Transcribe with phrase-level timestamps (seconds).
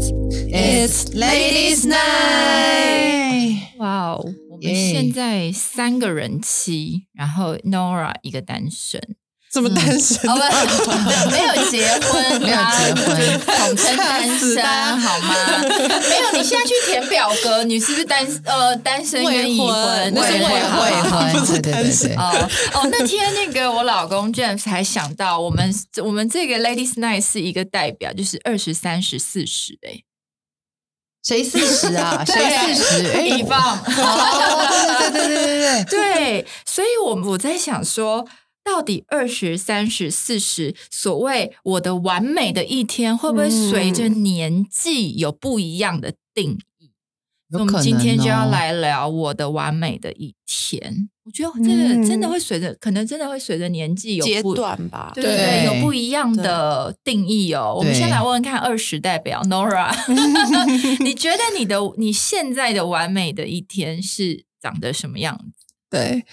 [0.00, 3.76] It's Ladies Night。
[3.76, 9.16] 哇哦，我们现在三个人妻，然后 Nora 一个单身，
[9.50, 10.36] 这么单身哦
[10.84, 14.64] 不，没有结婚，没有结婚就是统称单身
[15.00, 15.34] 好吗？
[16.08, 20.14] 没有，你现在去填表格，你是不是单呃单身愿已未婚？
[20.14, 22.16] 未婚未婚，不是对对对单身对。
[22.16, 30.04] 哦哦，那天那个我老公 James 还想到，我们我们这个 Ladies Night 是一个代表，就是二十三十四十哎，
[31.24, 32.24] 谁四十啊？
[32.24, 33.10] 谁四十？
[33.12, 33.76] 哎，以放。
[33.78, 38.24] 哦，对对对对对对，对，所以我我在想说，
[38.70, 46.92] 到底二十三十四十，所谓我的完美的一天，会不会随着年纪有不一样的定义？
[47.52, 51.10] 我们今天就要哦来聊我的完美的一天。
[51.24, 55.10] 我觉得这个嗯真的会随着，可能真的会随着年纪有阶不段吧。
[55.16, 57.74] 对对对，有不一样的定义哦。
[57.76, 59.92] 我们先对来问问看，二十代表 Nora，
[61.02, 65.66] 你觉得你的你现在的完美的一天是长得什么样子？
[65.90, 66.24] 对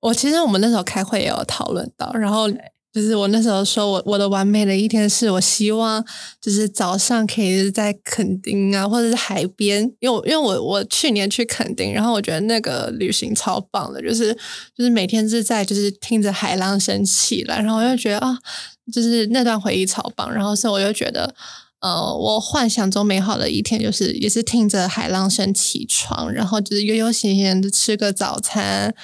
[0.00, 2.48] 我其实我们那时候开会也有讨论到，然后
[2.92, 6.02] 就是我那时候说我我的完美的一天是我希望
[6.40, 14.32] 就是早上可以在垦丁啊或者是海边，因为我因为我我去年去垦丁，然后我觉得那个旅行超棒的，就是
[14.74, 18.38] 就是每天是在就是听着海浪声起来，然后我就觉得啊，
[18.92, 21.34] 就是那段回忆超棒，然后所以我就觉得。
[21.80, 28.94] 呃，我幻想中美好的一天就是，也是听着海浪声起床，然后就是悠悠闲闲的吃个早餐，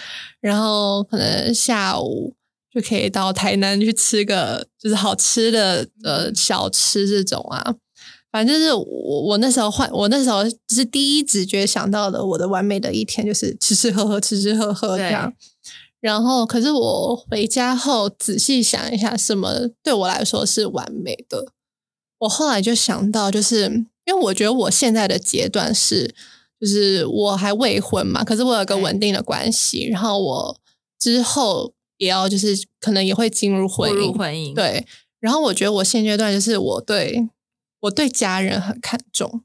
[0.40, 2.34] 然后可能下午
[2.72, 7.74] 就可以到台南去吃个就是好吃的呃小吃这种啊。
[8.32, 15.30] 反正就是我我那时候幻我那时候就是第一直觉想到的我的完美的一天就是吃吃喝喝吃吃喝喝这样。
[16.00, 21.52] 然后，可是我回家后仔细想一下，什么对我来说是完美的？
[22.22, 23.64] 我后来就想到，就是
[24.04, 26.14] 因为我觉得我现在的阶段是，
[26.60, 30.56] 就是我还未婚嘛，可是我有个稳定的关系，然后我
[31.00, 34.86] 之后也要就是可能也会进入婚姻，婚姻，对。
[35.18, 37.28] 然后我觉得我现阶段就是我对
[37.80, 39.42] 我对家人很看重，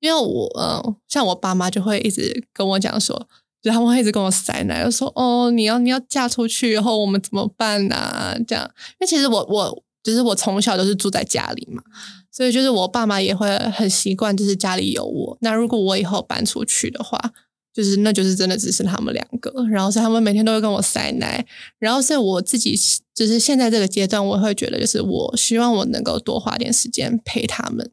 [0.00, 3.28] 因为我呃，像我爸妈就会一直跟我讲说，
[3.60, 11.82] 就他们会一直跟我塞奶，就说哦，你要你要嫁出去以后我们怎么办呐、这样，因为其实我我就是我从小都是住在家里嘛，
[12.30, 15.38] 所以就是我爸妈也会很习惯，就是家里有我。
[15.40, 17.32] 那如果我以后搬出去的话，
[17.72, 21.46] 就是那就是真的只剩他们两个，然后所以他们每天都会跟我塞奶，
[21.78, 27.90] 然后所以我自己是就是现在这个阶段，我会觉得就是我希望我能够多花点时间陪他们，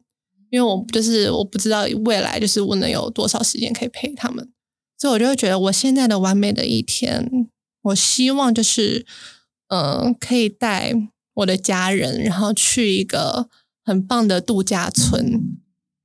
[0.50, 4.50] 因为我就是我不知道未来就是我能有多少时间可以陪他们，
[4.98, 7.48] 所以我就会觉得我现在的完美的一天，
[7.84, 9.06] 我希望就是
[9.68, 10.92] 嗯、呃可以带
[11.40, 13.48] 我的家人，然后去一个
[13.84, 15.58] 很棒的度假村。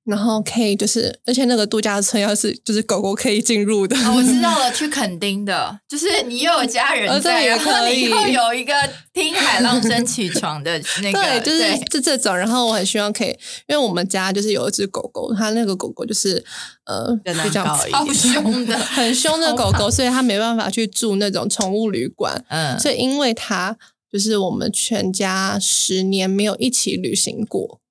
[0.06, 8.72] 然后可以就是，而且那个度假村要是就是狗狗可以进入的，哦，我知道了， 去垦丁的，就是你又有家人在，呃这也然后你又有一个
[9.12, 12.38] 听海浪声起 床的那个，对，就是对这这种。
[12.38, 13.30] 然后我很希望可以，
[13.68, 16.34] 因为我们家就是有一只狗狗，它那个狗狗就是
[16.86, 22.46] 呃人比较高一超凶的， 很凶的狗狗，所以它没办法去住那种宠物旅馆。
[22.50, 23.76] 嗯，所以因为它
[24.16, 27.82] 就是我们全家十年没有一起旅行过，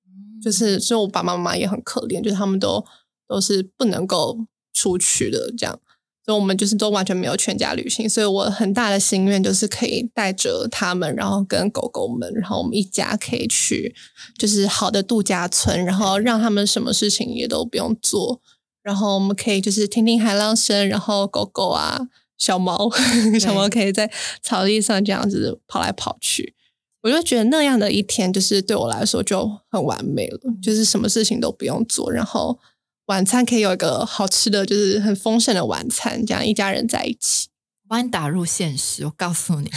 [0.43, 2.83] 就是所以我爸爸妈妈也很可怜，就是他们都
[3.27, 4.35] 都是不能够
[4.73, 5.79] 出去的这样。
[6.25, 13.93] 所以我们就是都完全没有全家旅行，所以我很大的心愿就是可以带着他们，然后跟狗狗们，然后我们一家可以去
[14.35, 18.41] 就是好的度假村，然后让他们什么事情也都不用做，
[18.81, 22.07] 然后我们可以就是听听海浪声，然后狗狗啊、
[22.37, 22.89] 小猫、
[23.39, 26.53] 小猫可以在草地上这样子跑来跑去。
[27.01, 32.57] 我就觉得那样的一天，就是对我来说就很完美了，就是什么事情都不用做，然后
[33.05, 37.47] 晚餐可以有一个好吃的，就是很丰盛的晚餐，这样一家人在一起。
[37.83, 39.69] 我帮你打入现实，我告诉你，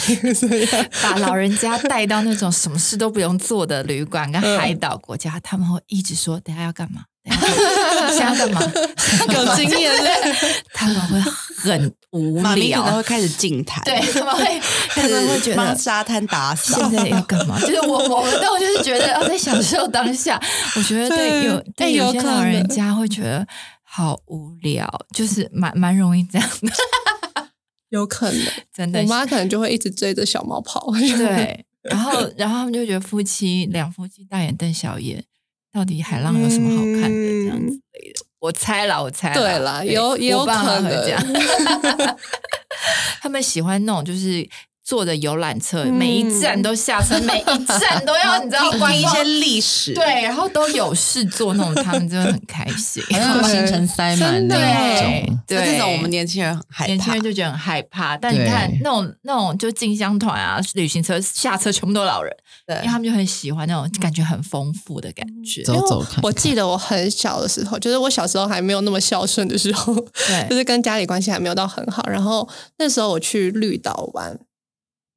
[1.03, 7.03] 把老人家带到那种什么事都不用做的旅馆跟海岛国家，他们会一直说：“等下要干嘛？
[7.25, 8.61] 等一下现在要干嘛？
[9.33, 16.91] 有经验就是 他们会很无妈咪可能聊会，开始静谈，对，他们会 他们会觉得帮沙滩打扫现。
[17.03, 17.59] 在要干嘛？
[17.59, 20.41] 就是我我们都就是觉得要在享受当下。
[20.75, 23.45] 我觉得对对有哎有些老人能家会觉得
[23.83, 26.71] 好无聊，就是蛮蛮容易这样的，
[27.89, 28.41] 有可能，
[28.73, 29.05] 真的我。
[29.07, 30.91] 妈可能就会一直追着小猫跑。
[31.17, 35.23] 对，然后然后他们就觉得夫妻两夫妻大眼瞪小眼，
[35.71, 38.25] 到底海浪有什么好看的这样子类的。
[38.39, 41.21] 我猜啦，我猜啦对啦有也有可能这样
[43.21, 44.47] 他们喜欢那种就是
[44.89, 53.03] 坐的游览车，每一站都下车， 每一站都要你知道观光听一些历史，对，然后都有事做那种，他们真的很开心。
[53.21, 55.39] 好像行程塞满那对种。
[55.45, 58.17] 对，这种我们年轻人很害年轻人就觉得很害怕。
[58.17, 65.61] 但你看那种那种就进香团啊，旅行车下车全部都老人，对因为他们就很喜欢那种感觉很丰富的感觉。
[65.61, 69.93] 走走看看，我记得我很小的时候，就是我小时候还没有那么孝顺的时候，
[70.49, 72.03] 就，是跟家里关系还没有到很好。
[72.09, 72.49] 然后
[72.79, 74.35] 那时候我去绿岛玩，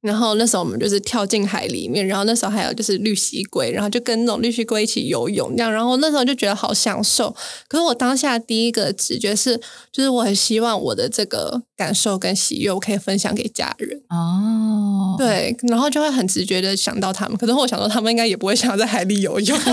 [0.02, 5.72] 然后那时候我们就是跳进海里面，然后那时候还有就是绿蜥龟，然后就跟那种绿蜥龟一起游泳这样。
[5.72, 7.34] 然后那时候就觉得好享受。
[7.68, 9.56] 可是我当下第一个直觉是，
[9.92, 13.96] 就是我很希望我的这个感受跟喜悦，我可以分享给家人。
[14.08, 17.38] 哦，对，然后就会很直觉的想到他们。
[17.38, 19.56] 可是我想说，他们应该也不会想要在海里游泳。
[19.62, 19.68] 我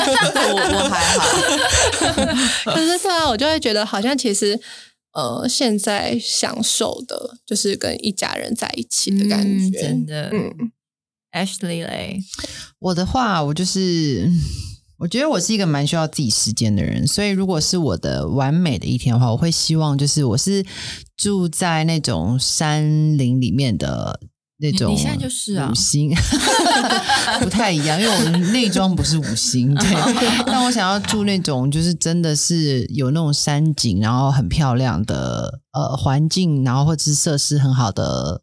[0.55, 4.59] 我还好， 可是对啊，我就会觉得好像其实
[5.13, 9.81] 呃，现在享受的就是跟一家人在一起的感嗯觉。
[9.81, 10.29] 真的。
[10.31, 10.71] 嗯
[11.31, 12.19] Ashley 嘞，
[12.79, 14.39] 我的话，我就是，嗯
[14.97, 20.65] 我觉得我是一个蛮需要自己时间的人，所以如果是我的完美的一天的话，我会希望就是我是
[21.15, 24.19] 住在那种山林里面的。
[24.61, 26.13] 那种你你现在就是啊五星
[27.39, 29.88] 不太一样，因为我们内装不是五星，对。
[30.45, 38.41] 但我想要住那种就是真的是有那种山景，然后很漂亮的呃环境，然后或者是设施很好的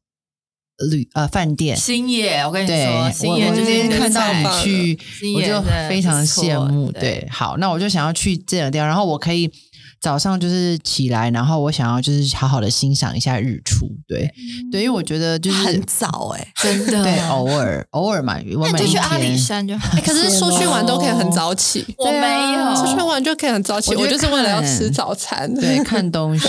[0.90, 4.98] 旅呃饭店，星野，我跟你，说，我星野我今天看到你去，
[5.34, 6.90] 我就非常羡慕。
[6.92, 9.50] 对对，好，那我就想要去这两地方，然后我可以
[10.00, 13.86] 早上就是起来，然后我想要就是好好的欣赏一下日出。
[14.08, 14.28] 对，
[14.70, 19.36] 对，因为我觉得就是很早 哎，真的对，偶尔偶尔嘛，我每一那就去阿里。
[19.36, 19.96] 山就好。
[19.96, 23.94] 哎可是出去玩都可以很早起，我没有出去玩就可以很早起。
[23.94, 25.52] 我我就是为了要吃早餐。
[25.54, 26.48] 对， 看东西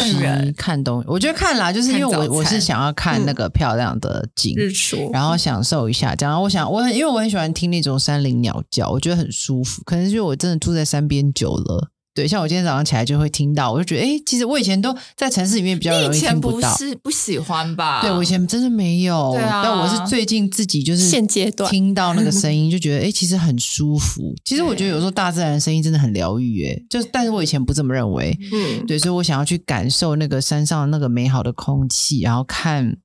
[0.56, 9.82] 看东我觉得看啦，就是因为我我是想要看那个漂亮的景，日出，然后享受一下，这样我想我很因为我很喜欢听那种山林鸟叫，我觉得很舒服。
[9.86, 16.76] 可能是因为我真的住在山边久了，对，像我今天早上起来就会听到，我就觉得，哎，其实我以前都在城市里面比较容易你以前不听不到。
[16.76, 18.02] 是不喜欢吧？
[18.02, 19.62] 对，我以前真的没有，对啊。
[19.64, 21.70] 但我是最近自己就是现阶段。
[21.70, 24.34] 听到那个声音， 就觉得哎，诶其实很舒服。
[24.44, 32.98] 其实我觉得有时候大自然的声音真的很疗愈，哎，就是但是我以前不这么认为，嗯，对，所以我想要去感受那个山上那个美好的空气，然后看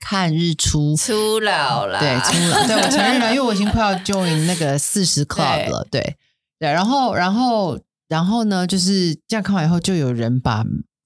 [0.00, 6.16] 看日出，出老了，对，出了，对我承认了，因为我已经快要 join 那个四十 club 了，对。
[6.58, 7.78] 对，然后然后
[8.10, 10.64] 然后呢，就是这样看完以后，就有人把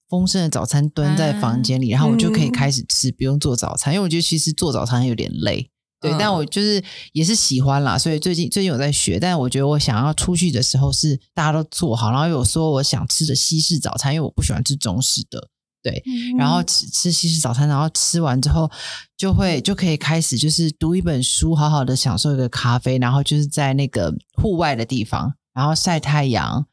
[0.09, 5.69] 丰盛的早餐端在房间里，然后我就可以开始吃，不用做早餐，因为我觉得其实做早餐有点累。
[6.01, 6.17] 对，嗯。
[6.17, 15.47] 但我就是也是喜欢啦，所以最近最近有在学，但我觉得我想要出去的时候是大家都做好，然后有说我想吃的西式早餐，因为我不喜欢吃中式的，
[15.83, 16.03] 对，
[16.37, 18.69] 然后吃吃西式早餐，然后吃完之后
[19.15, 24.11] 就会就可以开始就是读一本书，好好的享受一个咖啡，然后就是在那个
[24.41, 26.65] 户外的地方，然后晒太阳，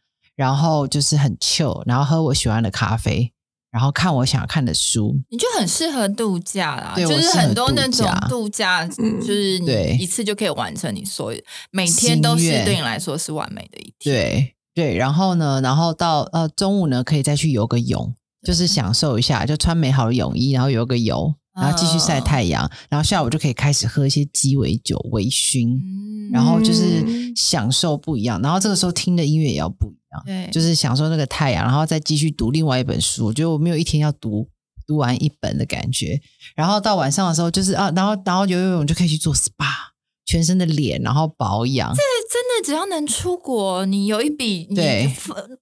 [0.43, 3.31] 然后就是很 chill，然后喝我喜欢的咖啡，
[3.71, 8.27] 然后看我想看的书，你就很适合度假啦，对就是我适合很多那种度假。
[8.29, 9.21] 度假，嗯。
[9.21, 9.95] 就是对。
[9.97, 11.41] 你一次就可以完成你所有，
[11.71, 14.13] 每天都是对你来说是完美的一天。
[14.13, 18.13] 对对，然后呢，然后到呃中午呢可以再去游个泳，
[18.43, 33.27] 就是享受一下，就穿美好的泳衣，然后游个泳，然后继续晒太阳，然后下午就可以开始喝一些鸡尾酒微醺，嗯，然后就是嗯享受不一样，然后这个时候听的音乐也要不一样，对，就是享受那个太阳，然后再继续读另外一本书。
[33.27, 34.49] 我觉得我没有一天要读
[34.87, 36.21] 读完一本的感觉。
[36.57, 39.91] 然后到晚上的时候，就是啊，然后然后游游泳就可以去做 SPA，
[40.25, 41.95] 全身的脸，然后保养。
[41.95, 45.11] 真的只要能出国，你有一笔，你对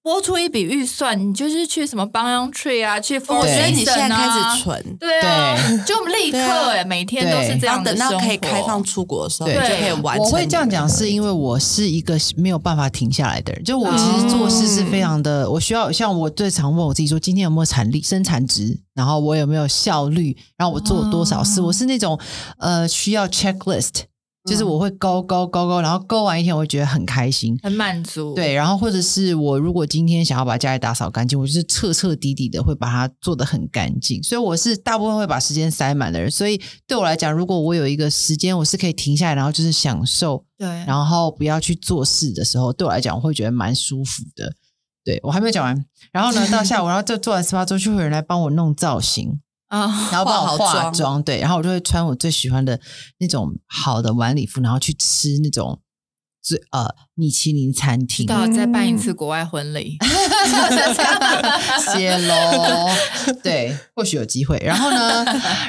[0.02, 7.94] 拨出一笔预算，你就是去什么 Banyan Tree 啊，去我觉得你现在开啊始存，对啊，就立刻每天都是这样的。
[7.94, 10.24] 等到可以开放出国的时候，对就可以完成。
[10.24, 13.64] 我会这样讲，是因为我是一个没有办法停下来的人。
[13.64, 21.60] 就我其实做事是非常的，我需要像我最常问我自己说，今天有没有产力、生产值，然后我有没有效率，然后我做了多少事。
[21.60, 22.18] 我是那种
[22.58, 24.02] 呃需要 checklist，
[24.50, 27.56] 就是我会勾勾勾勾，然后勾完一天，我会觉得很开心。
[27.62, 28.34] 很满足。
[28.34, 34.20] 对，然后或者是我如果今天想要把家里打扫干净，我就是彻彻底底的会把它做得很干净。
[34.24, 36.28] 所以我是大部分会把时间塞满的人。
[36.28, 44.52] 所以对我来讲，如果我有一个时间，我是可以停下来，然后就是享受，对，然后不要去做事的时候，对我来讲，我会觉得蛮舒服的。
[45.02, 52.78] 对我还没有讲完，然后呢，到下午，然后就做完 SPA 之后，就会有人来帮我弄造型，啊，然后帮我化好妆妆，对，然后我就会穿我最喜欢的
[53.18, 55.80] 那种好的晚礼服，然后去吃那种
[56.42, 58.26] 最呃米其林餐厅。
[58.26, 59.96] 到再办一次国外婚礼
[61.94, 62.88] 谢喽。
[63.44, 64.60] 对，或许有机会。
[64.64, 65.24] 然后呢，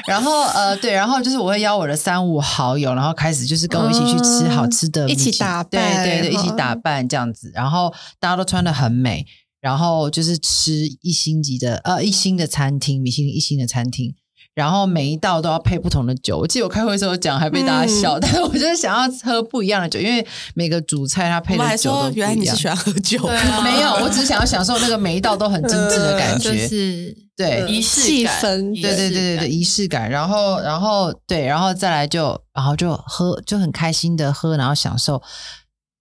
[0.08, 7.52] 然后呃，对，然后就是我会邀我的三五好友，然后开始就是跟我一起去吃好吃的，一起打扮，对对对，一起打扮这样子。
[7.54, 9.24] 然后大家都穿的很美，
[9.62, 14.14] 然后就是吃一星级的呃一星的餐厅，米其林一星的餐厅。
[14.54, 16.36] 然后每一道都要配不同的酒。
[16.36, 18.20] 我记得我开会的时候讲，还被大家笑。
[18.20, 22.28] 但是我就是想要喝不一样的酒，因为每个主菜它配的酒都不一样。
[22.28, 23.26] 原来你是喜欢喝酒？
[23.64, 30.10] 没有，我只是想要享受那个每一道都很精致的感觉，就是对仪式气氛，对对对对对仪式感。
[30.10, 35.22] 然后然后对，然后再来就然后就喝，就很开心的喝，然后享受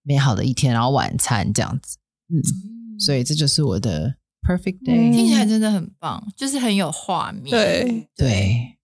[0.04, 1.98] 美好的一天，然后晚餐这样子。
[2.28, 2.36] 嗯，
[3.02, 4.16] 所以这就是我的。
[4.44, 7.52] Perfect day，听起来真的很棒，就是很有画面。
[7.52, 8.76] 对对，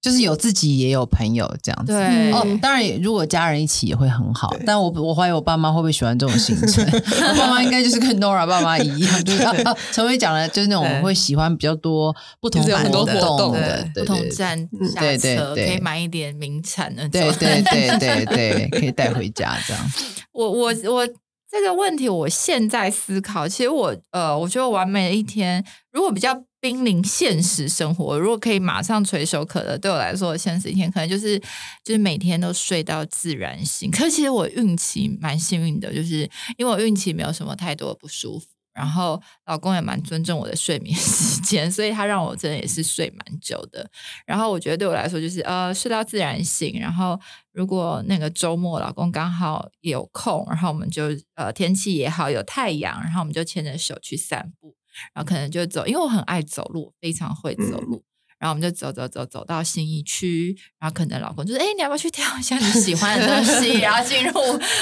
[0.00, 1.92] 就是有自己也有朋友这样子。
[1.92, 4.56] 对哦，当然，如果家人一起也会很好。
[4.64, 6.82] 但我我怀疑我爸妈会不会喜欢这种行程？
[7.28, 9.44] 我爸妈应该就是跟 Nora 爸妈一样， 就是
[9.92, 19.92] 陈伟讲的，就是那种会喜欢比较多不同很多活动的，不同站下车可以买一点名产的，对对对对对，可以带回家这样。
[20.32, 21.06] 我我我。
[21.50, 31.36] 这个问题，我现在思考，其实我呃，我觉得完美的一天，如果比较濒临现实生活，如果可以马上垂手可得，对我来说，现实一天可能就是
[31.82, 33.90] 就是每天都睡到自然醒。
[33.90, 38.46] 可是其实我运气蛮幸运的，就是因为我运气没有什么太多不舒服。
[38.80, 43.86] 然后老公也蛮尊重我的睡眠 时间，所以他让我真的也是睡蛮久的。
[44.24, 46.80] 然后我觉得对我来说就是呃睡到自然醒。
[46.80, 47.20] 然后
[47.52, 54.74] 如果那个周末老公刚好有空，然后我们就呃天气也好有太阳，然后我们就牵着手去散步，
[55.12, 58.02] 然后可能就走，因为我很爱走路，非常会走路。
[58.40, 64.32] 然后我们就走走走走到新一区，然后可能老公就说：“哎，你要不要去挑一下你喜欢的东西？” 然后进入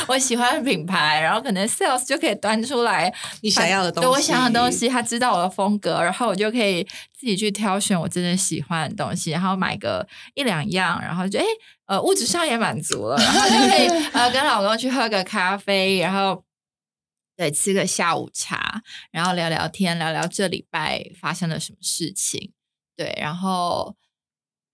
[0.06, 11.44] 我喜欢的品牌，然后可能 sales 就可以端出来你想要的东西，对我想要的东西，他知道我的风格，然后我就可以自己去挑选我真的喜欢的东西，然后买个一两样，然后就哎
[11.86, 16.44] 呃物质上也满足了，然后就可以呃跟老公去喝个咖啡，然后
[17.36, 22.52] 对吃个下午茶，然后聊聊天，聊聊这礼拜发生了什么事情。
[22.98, 23.94] 对，然后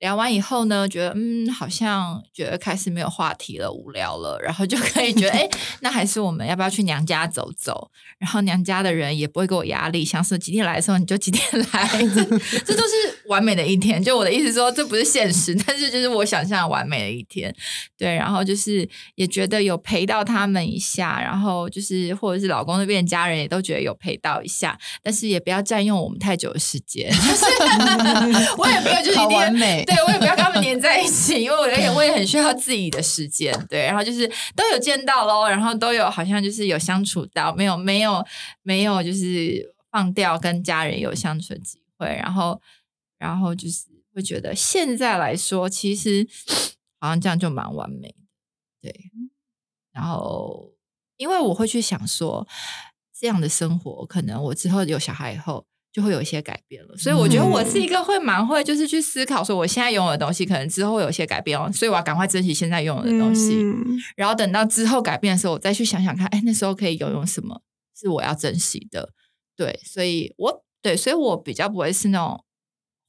[0.04, 5.48] 聊完以后呢，觉得嗯，好像觉得开始没有话题了，无聊了，然后就可以觉得， 哎，
[5.80, 7.90] 那还是我们要不要去娘家走走？
[8.18, 11.42] 然后娘家的人也不会给我压力，想说几点来的时候你就几点
[11.72, 12.22] 来，这
[12.60, 14.02] 这都是完美的一天。
[14.04, 17.54] 就我的意思说，这不是现实，但是就是我想象完美的一天。
[17.96, 27.10] 对，然后就是也觉得有陪到他们一下，然后就是或者是老公那边家人也都觉得有陪到一下，但是也不要占用我们太久的时间。
[28.58, 33.52] 我也没有就是一定对我也不要跟他们黏在一起，因为我也我也很需要自己的时间。
[33.68, 38.24] 对，然后就是都有见到喽，然后都有好像就是有相处到，没有没有。
[38.62, 42.60] 没有，就是放掉跟家人有相处的机会，然后，
[43.18, 43.84] 然后就是
[44.14, 46.26] 会觉得现在来说，其实
[46.98, 48.16] 好像这样就蛮完美的，
[48.80, 49.10] 对。
[49.92, 50.72] 然后，
[51.18, 52.48] 因为我会去想说，
[53.18, 63.64] 这样的生活，可能我之后有小孩以后就会有一些改变了，所以我觉得我是一个会蛮会，就是去思考说，我现在拥有的东西，可能之后会有一些改变哦，所以我要赶快珍惜现在拥有的东西，
[64.16, 67.62] 然后等到之后改变的时候，我再去想想看，哎，那时候可以拥有什么。
[67.96, 69.10] 是我要珍惜的，
[69.56, 72.43] 对，所以我对，所以我比较不会是那种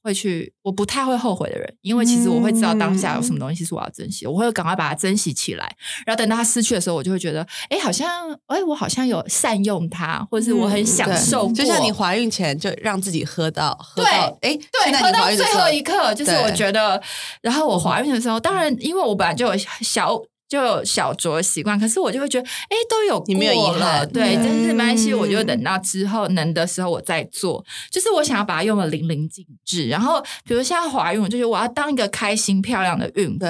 [0.06, 8.08] 会去，我不太会后悔的人，因为其实我会知道当下有什么东西是我要珍惜，我会赶快把它珍惜起来，然后等到它失去的时候，我就会觉得，哎，好像，
[8.46, 17.02] 哎，我好像有善用它，或者是我很享受，就像你怀孕前就让自己喝到，喝到，哎，对，喝到最后一刻，就是我觉得，
[17.42, 20.22] 然后我怀孕的时候，当然，因为我本来就有小。
[20.48, 27.64] 就有小酌习惯，可是我就会觉得，哎，都有过了，对，但是没关系，我就等到之后能的时候我再做。
[27.90, 29.88] 就是我想要把它用的淋漓尽致。
[29.88, 33.46] 然后，比如像怀孕，我就觉得我要当一个开心漂亮的孕妇，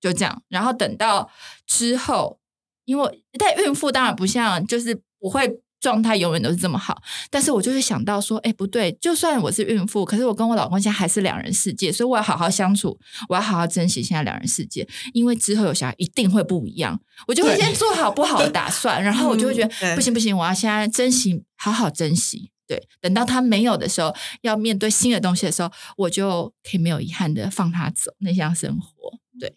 [0.00, 0.42] 就这样。
[0.48, 1.30] 然后等到
[1.66, 2.38] 之后，
[2.84, 5.60] 因为但孕妇当然不像，就是不会。
[5.80, 29.54] 状态永远都是这么好，但是我就会想到说，哎，不对，就算我是孕妇，可是我跟我老公现在还是两人世界，所以我要好好相处，我要好好珍惜现在两人世界，因为之后有小孩一定会不一样，我就会先做好不好的打算，然后我就会觉得不行不行，我要现在珍惜，好好珍惜，对，等到他没有的时候，要面对新的东西的时候，我就可以没有遗憾的放他走，那项生活，对，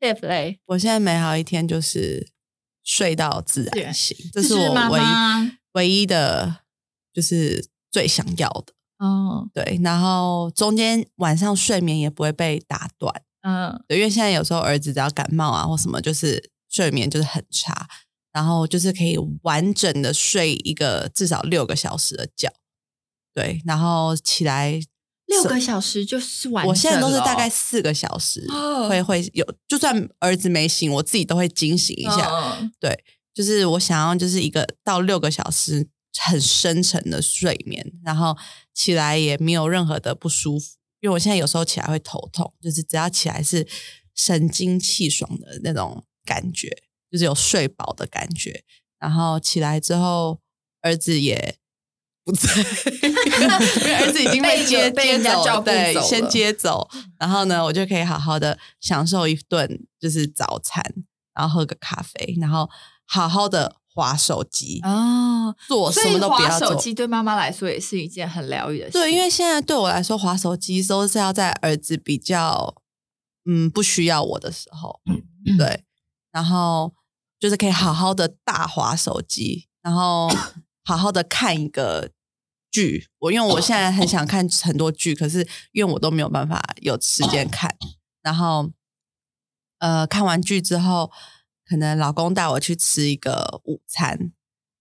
[0.00, 0.58] 对不对？
[0.66, 2.30] 我现在美好一天就是
[2.88, 5.58] 睡到自然醒，这是我唯一。
[5.72, 6.60] 唯一的，
[7.12, 17.86] 就是最想要的哦，对，然后中间晚上睡眠也不会被打断，嗯，对，因为现在有时候儿子只要感冒啊或什么，就是睡眠就是很差，
[18.32, 22.50] 然后就是可以完整的睡一个至少六个小时的觉。
[23.34, 24.80] 对，然后起来
[25.28, 26.66] 六个小时就是完。
[26.66, 28.44] 我现在都是大概四个小时，
[28.88, 32.58] 会会有，就算儿子没醒，我自己都会惊醒一下。
[32.80, 33.04] 对，
[33.34, 35.86] 就是我想要就是一个到六个小时
[36.18, 38.36] 很深沉的睡眠，然后
[38.74, 40.76] 起来也没有任何的不舒服。
[41.00, 43.68] 因为我现在有时候起来会头痛，就是只要起来是
[44.14, 46.68] 神清气爽的那种感觉，
[47.12, 48.64] 就是有睡饱的感觉。
[48.98, 50.40] 然后起来之后，
[50.80, 51.56] 儿子也。
[52.28, 52.52] 不在，
[53.00, 56.86] 因为儿子已经被接接走，对，先接走，
[57.18, 59.66] 然后呢，我就可以好好的享受一顿
[59.98, 60.84] 就是早餐，
[61.32, 62.68] 然后喝个咖啡，然后
[63.06, 66.68] 好好的划手机哦，做什么都不要做。
[66.68, 68.92] 手机对妈妈来说也是一件很疗愈的事。
[68.92, 72.74] 对，因为现在对我来说，划手机都是要在儿子比较
[73.46, 75.00] 嗯不需要我的时候，
[75.56, 75.82] 对，
[76.30, 76.92] 然后
[77.40, 80.28] 就是可以好好的大划手机，然后
[80.84, 82.10] 好好的看一个。
[82.70, 87.74] 剧，我因为我现在很想看很多剧，可是因为我都没有办法有时间看。
[88.22, 88.70] 然后，
[89.78, 91.10] 呃，看完剧之后，
[91.66, 94.32] 可能老公带我去吃一个午餐，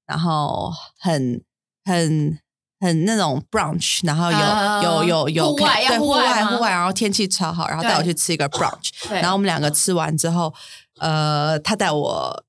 [0.06, 1.44] 然后很
[1.86, 2.40] 很
[2.80, 8.92] 很那种 brunch，然后有有有有户外对户外户外，然后天气超好，然后带我去吃一个 brunch。
[9.10, 10.54] 然后我们两个吃完之后，
[11.00, 12.44] 呃，他带我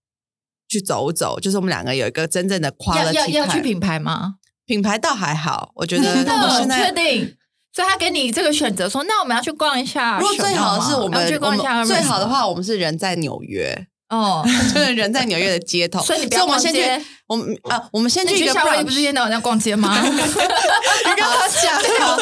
[0.68, 3.12] 去走走，就是我们两个有一个真正的跨了。
[3.12, 4.37] 要要去品牌吗？
[4.69, 6.05] 品牌倒还好，我觉得。
[6.15, 7.35] 真的确定？
[7.75, 10.19] 所以他给你这个选择，说那我们要去逛一下。
[10.19, 14.45] 如果最好的是我们去逛一下，最好的话，我们是人在纽约哦，
[14.75, 16.01] 就是人在纽约的街头。
[16.05, 17.03] 所以你不要逛街。
[17.29, 18.55] 我们啊，我们先去一个。
[18.79, 19.97] 你不是天到晚在逛街吗？
[20.05, 22.17] 你跟他讲，就是好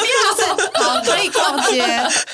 [1.01, 1.83] 可以逛街，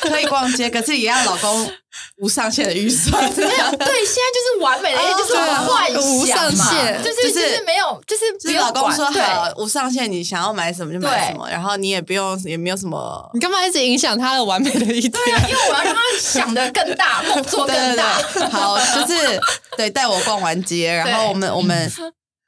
[0.01, 1.71] 可以逛街，可是也要老公。
[2.17, 5.91] 无上限的预算， 没有对，现在就是完美的， 就是幻
[6.25, 6.71] 想嘛，
[7.03, 15.11] 就是就是没有，就是老公说好无上限，你想要买什么就买什么，然后你也不用，也没有什么，你干嘛一直影响他的完美的一天？
[15.11, 18.13] 对啊，因为我要让他想的更大， 梦做更大。
[18.51, 19.41] 好，就是
[19.75, 21.91] 对，带我逛完街，然后我们我们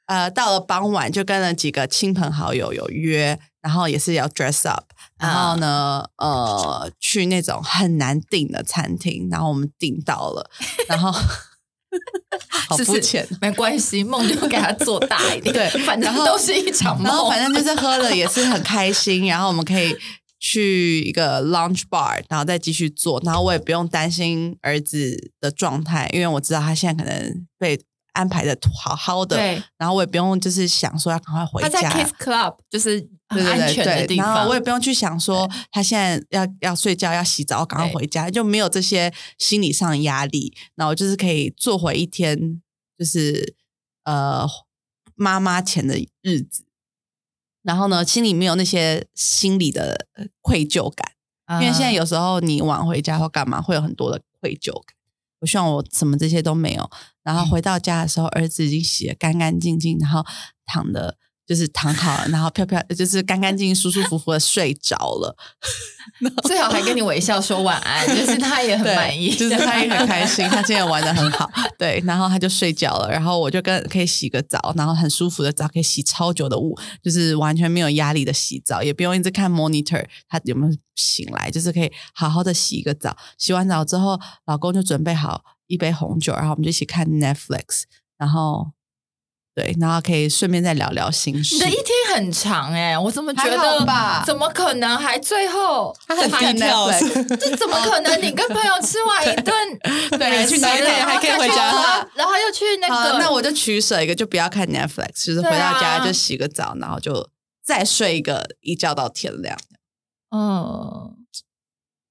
[0.06, 4.84] 呃到了傍晚，就跟了几个亲朋好友有约，然后也是要 dress up。
[5.18, 10.50] 然后呢，呃，去那种很难订的餐厅，然后我们订到了，
[10.88, 11.10] 然后
[12.68, 19.96] 好肤浅，没关系，梦就给他做大一点，对， 反正都是一场梦，然后反正就是喝了也是很开心，然后我们可以
[20.38, 27.80] 去一个 lunch bar，然后再继续做，然后我也不用担心儿子的状态，因为我知道他现在可能被。
[28.16, 29.36] 安排的好好的，
[29.76, 31.68] 然后我也不用就是想说要赶快回家。
[31.68, 34.26] 他在 Kiss Club，就是很安全的地方。
[34.26, 40.56] 然后我也不用去想说他现在要要睡觉要洗澡，赶快回家，就没有这些心理上的压力。
[40.74, 42.60] 然后就是可以做回一天，
[42.98, 43.54] 就是
[44.04, 44.46] 呃
[45.14, 46.64] 妈妈前的日子。
[47.62, 50.06] 然后呢，心里没有那些心理的
[50.40, 51.12] 愧疚感，
[51.60, 54.95] 因为现在有时候你晚回家或干嘛，会有很多的愧疚感。
[55.46, 56.90] 我希望我什么这些都没有，
[57.22, 60.24] 然后回到家的时候，儿子已经洗得干干净净，然后
[60.66, 65.36] 躺的，就是躺好了，然后漂漂，就是干干净净、舒舒服服的睡着了。
[66.44, 71.48] 最好还跟你微笑说晚安，就是他也很满意，就是他也很开心，他今天玩的很好。
[71.78, 83.16] 对，然后他就睡觉了，然后我就跟可以洗个澡，然后很舒服的澡，可以洗超久的雾，就是完全没有压力的洗澡，也不用一直看 monitor 他有没有醒来，就是可以好好的洗一个澡。
[83.38, 87.82] 洗完澡之后，老公就准备好一杯红酒，然后我们就一起看 Netflix，
[88.18, 88.72] 然后。
[89.56, 91.54] 对，然后可以顺便再聊聊心事。
[91.54, 94.22] 你的一天很长哎，我怎么觉得吧？
[94.26, 96.90] 怎么可能还最后他很低调？
[96.92, 98.20] 这怎么可能？
[98.20, 99.78] 你跟朋友吃完一顿，
[100.18, 107.30] 对，去哪里还可以回家，然后又去那个，那我就取舍一个，就不要看 Netflix，就是回到家就洗个澡，然后就
[107.64, 109.58] 再睡一个一觉到天亮。
[110.32, 111.16] 嗯，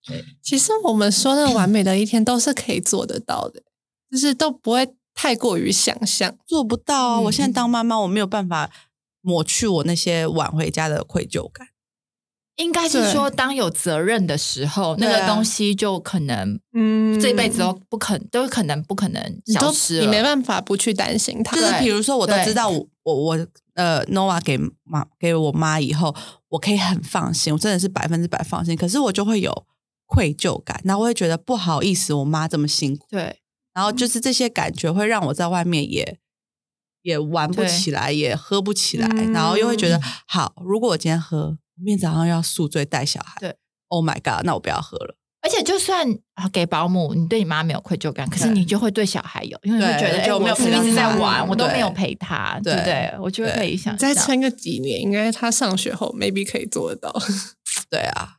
[0.07, 3.61] 对，其实我们说的完美的一天都是可以做得到的，
[4.09, 4.95] 就是都不会。
[5.15, 7.19] 太过于想象，做不到啊！
[7.21, 8.69] 我现在当妈妈，我没有办法
[9.21, 11.69] 抹去我那些晚回家的愧疚感。
[12.57, 21.55] 应该是说，当有责任的时候，那个东西就可能，嗯，这辈子都不可都可能不可能消失你没办法不去担心他。
[21.57, 26.15] 就是比如说，我都知道，我我我呃，Nova 给妈给我妈以后，
[26.47, 28.75] 我可以很放心，我真的是百分之百放心。
[28.77, 29.65] 可是我就会有
[30.05, 33.05] 愧疚感，那我会觉得不好意思，我妈这么辛苦。
[33.09, 33.41] 对。
[33.75, 36.17] 然后就是这些感觉会让我在外面也
[37.03, 40.55] 也玩不起来，也喝不起来，然后又会觉得好。
[40.65, 43.55] 如果我今天喝，明天早上要宿醉带小孩，对
[43.89, 45.17] ，Oh my god，那我不要喝了。
[45.41, 46.07] 而且就算
[46.51, 53.13] 给保姆，你对你妈没有愧疚感，可是你就会对小孩有，因为会觉得就没有一直在玩，我都没有陪他，对不对？
[53.19, 57.13] 我就可以想再撑个几年，应该他上学后 maybe 可以做得到。
[57.91, 58.37] 对啊，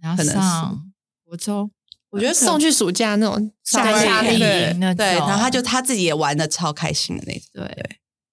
[0.00, 0.92] 然后上
[1.24, 1.70] 国中，
[2.14, 7.64] 我觉得送去暑假那种夏令营那对，然后他就他自己也玩的超开心的那种，对，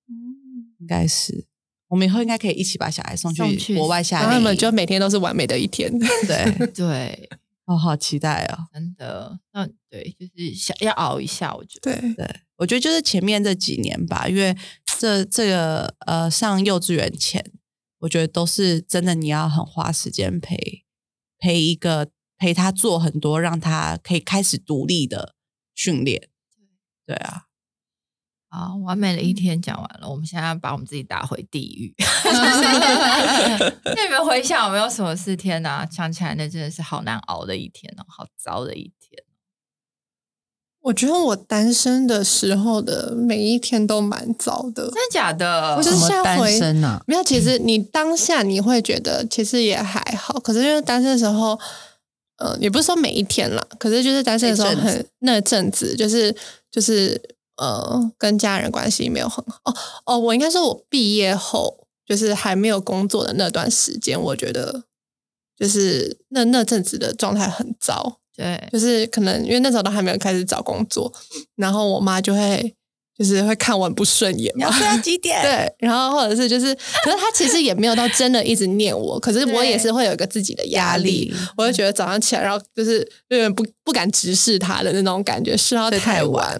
[0.08, 1.48] 嗯，应该是。
[1.88, 5.92] 我们以后应该可以一起把小孩送去国外夏令营，他们就每天都是完美的一天。
[6.26, 6.68] 对。
[6.68, 7.30] 对，
[7.66, 8.68] 我好期待哦！
[8.74, 11.54] 真的，那对，就是想要熬一下。
[11.54, 12.14] 我觉得，对。
[12.14, 14.56] 对，我觉得就是前面这几年吧，因为
[15.00, 17.44] 这这个呃，上幼稚园前，
[18.00, 20.86] 我觉得都是真的，你要很花时间陪
[21.40, 22.08] 陪一个
[22.42, 25.36] 陪他做很多，让他可以开始独立的
[25.76, 26.28] 训练。
[27.06, 27.44] 对啊。
[28.50, 31.94] 好，完美的一天讲完了，我们现在把我们自己打回地狱。
[32.26, 35.88] 那 你们回想有没有什么四天呢？
[35.92, 39.24] 想起来那真的是好难熬的一天哦，好糟的一天。
[40.82, 45.76] 我觉得我单身的时候的每一天都蛮糟的，真的假的？
[45.78, 45.92] 我是
[46.24, 47.04] 单身啊？
[47.06, 51.58] 没有，其实你当下你会觉得其实也还好，可是因为单身的时候，
[52.42, 56.36] 呃，也不是说每一天啦，可是就是单身的时候很那阵子，就是
[56.72, 57.22] 就是。
[57.58, 59.76] 呃，跟家人关系没有很好哦
[60.06, 64.86] 哦，我应该说，我毕业后就是还没有工作的那段时间，我觉得
[65.56, 71.14] 就是那那阵子的状态很糟，对，就是可能因为那时候都还没有开始找工作，
[71.56, 72.74] 然后我妈就会。
[73.22, 74.72] 就是会看我很不顺眼嘛？
[74.72, 75.40] 睡到几点？
[75.44, 86.60] 对，然后或者是就是，可是他其实也没有到真的一直念我，可是我也是会有一个自己的压力，我就觉得早上起来，然后就是有点不不敢直视他的那种感觉，睡到太晚，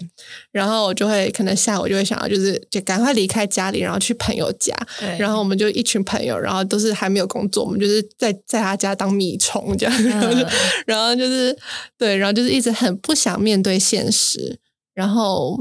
[0.52, 4.76] 然后我就会可能下午就会想要就是就赶快离开家里，然后去朋友家，
[5.18, 10.48] 然后我们就一群朋友，然后都是还没有工作，我们就是在在他家当米虫这样，然后就
[10.86, 11.58] 然后就是
[11.98, 14.60] 对，然后就是一直很不想面对现实，
[14.94, 15.58] 然后。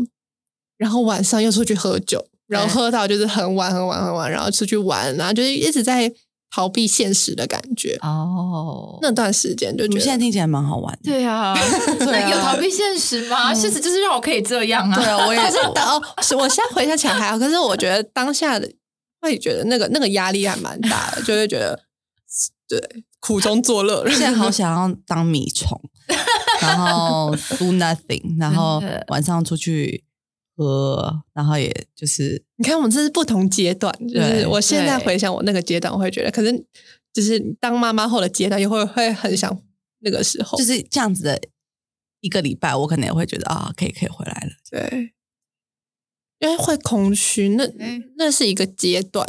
[0.81, 6.11] 然后晚上又出去喝酒，然后喝到就是很晚很晚很晚，然后出去玩，然后就是一直在
[6.51, 7.99] 逃避现实的感觉。
[8.01, 10.99] 哦，那段时间就觉得现在听起来蛮好玩。
[11.05, 11.55] 对啊，
[12.01, 13.53] 有逃避现实吗？
[13.53, 14.97] 现实就是让我可以这样啊。
[14.97, 15.59] 对啊，我也 是。
[15.59, 18.67] 哦，是我现在回想起来还好，可是我觉得当下的
[19.21, 21.79] 会觉得那个那个压力还蛮大的，就会觉得
[22.67, 24.09] 对苦中作乐。
[24.09, 25.79] 现在好想要当米虫，
[26.63, 30.03] 然后 do nothing，然后 晚上出去。
[30.57, 33.91] 呃，然后也就是你看，我们这是不同阶段。
[34.07, 36.67] 就是我现在回想我那个阶段，我会觉得，可是
[37.15, 39.63] 就是当妈妈后的阶段，也会会很想
[40.01, 41.41] 那个时候，就是这样子的
[42.21, 44.53] 一个礼拜，我可能也会觉得啊，可以可以回来了。
[44.71, 45.15] 对，
[46.41, 47.65] 因为会空虚，那
[48.17, 49.27] 那是一个阶段，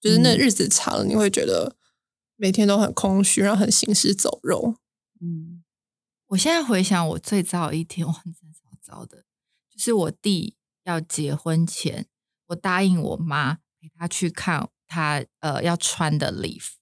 [0.00, 1.74] 就是那日子长了，你会觉得
[2.36, 4.76] 每天都很空虚，然后很行尸走肉。
[5.20, 5.64] 嗯，
[6.28, 8.40] 我现在回想我最早一天，我很早
[8.80, 9.24] 早的，
[9.68, 10.54] 就是我弟。
[10.88, 12.06] 要结婚前，
[12.48, 16.78] 我答应我妈陪她去看她呃要穿的礼服。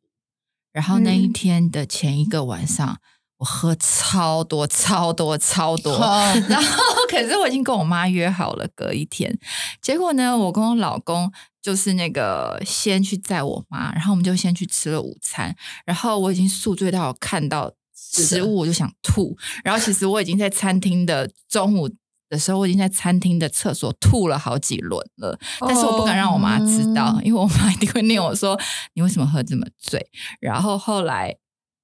[0.73, 3.01] 然后那一天的前一个晚上，
[3.39, 5.99] 我喝超多超多超多。
[6.49, 9.37] 然后可是我已经跟我妈约好了隔一天。
[9.83, 15.57] 结果呢，我跟我老公就是那个先去载我妈，然后我们就先去吃了午餐。
[15.85, 19.37] 然后我已经宿醉到看到食物我就想吐。
[19.65, 21.91] 然后其实我已经在餐厅的中午。
[22.29, 28.59] 的时候，我已经在餐厅的厕所吐了好几轮了，但是我不敢让我妈知道，因为我妈一定会念我说
[28.95, 30.11] 你为什么喝这么醉。
[30.41, 31.37] 然后后来，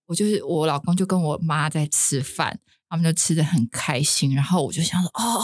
[0.06, 2.58] 我就是我老公就跟我妈在吃饭。
[2.92, 5.42] 他们就吃的很开心，然后我就想说，哦，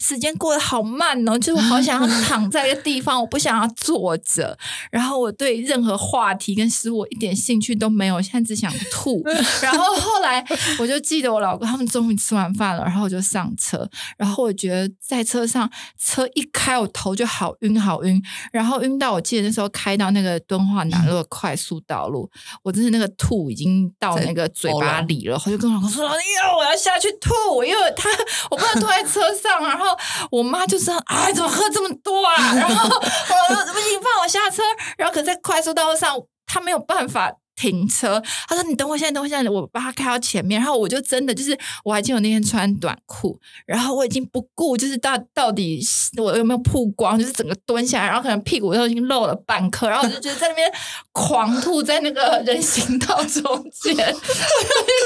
[0.00, 4.56] 时间过得好慢哦，就是我好想要 躺在一个地方，我不想要坐着。
[4.92, 9.20] 然后我对任何话题跟食物一点兴趣都没有，现在只想吐。
[9.60, 10.44] 然后后来
[10.78, 13.90] 我就记得我老公他们终于吃完饭了，然后我就上车。
[14.16, 18.22] 然后我觉得在车上，车一开，我头就好晕好晕，
[18.52, 22.30] 然后晕到我记得那时候开到那个敦化南路的快速道路，
[22.62, 26.14] 我真是那个吐已经到那个嘴巴里了，我就跟我老公说：“哎！”
[26.56, 28.08] 我要下去吐，因为他
[28.50, 29.96] 我不能吐在车上，然后
[30.30, 34.62] 我妈就说：“哎，怎么喝这么多啊？”然后我说：“不行，放我下车。”
[34.98, 37.32] 然后可在快速道路上，他没有办法。
[37.62, 45.80] 停车，他说：“你等我，现在等我，现在我把他开到前面。”然后我就真的就是，我还记得我那天穿短裤，然后我已经不顾就是到到底
[46.16, 50.68] 我有没有曝光，就是整个蹲下来，然后可能屁股都已经露了半颗，然后我就觉得在那边
[51.12, 54.12] 狂吐在那个人行道中间，我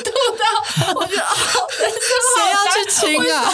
[0.03, 1.35] 吐到我觉得啊，
[2.37, 3.53] 谁要去亲啊？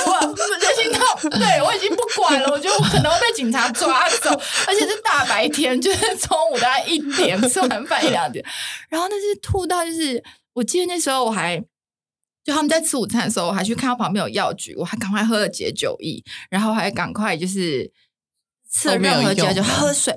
[0.60, 4.30] 人行道，对我已经不管了，我觉得我可能会被警察抓走，
[4.68, 8.44] 而且是大白天，就是中午大概一点吃完饭一两点。
[8.92, 11.58] 然后那是吐到，就是我记得那时候我还
[12.44, 17.90] 就他们在吃午餐的时候，我还去看到旁边有药局，我还赶快喝了解酒液，然后还赶快就是
[18.70, 20.14] 吃了任何解酒喝水。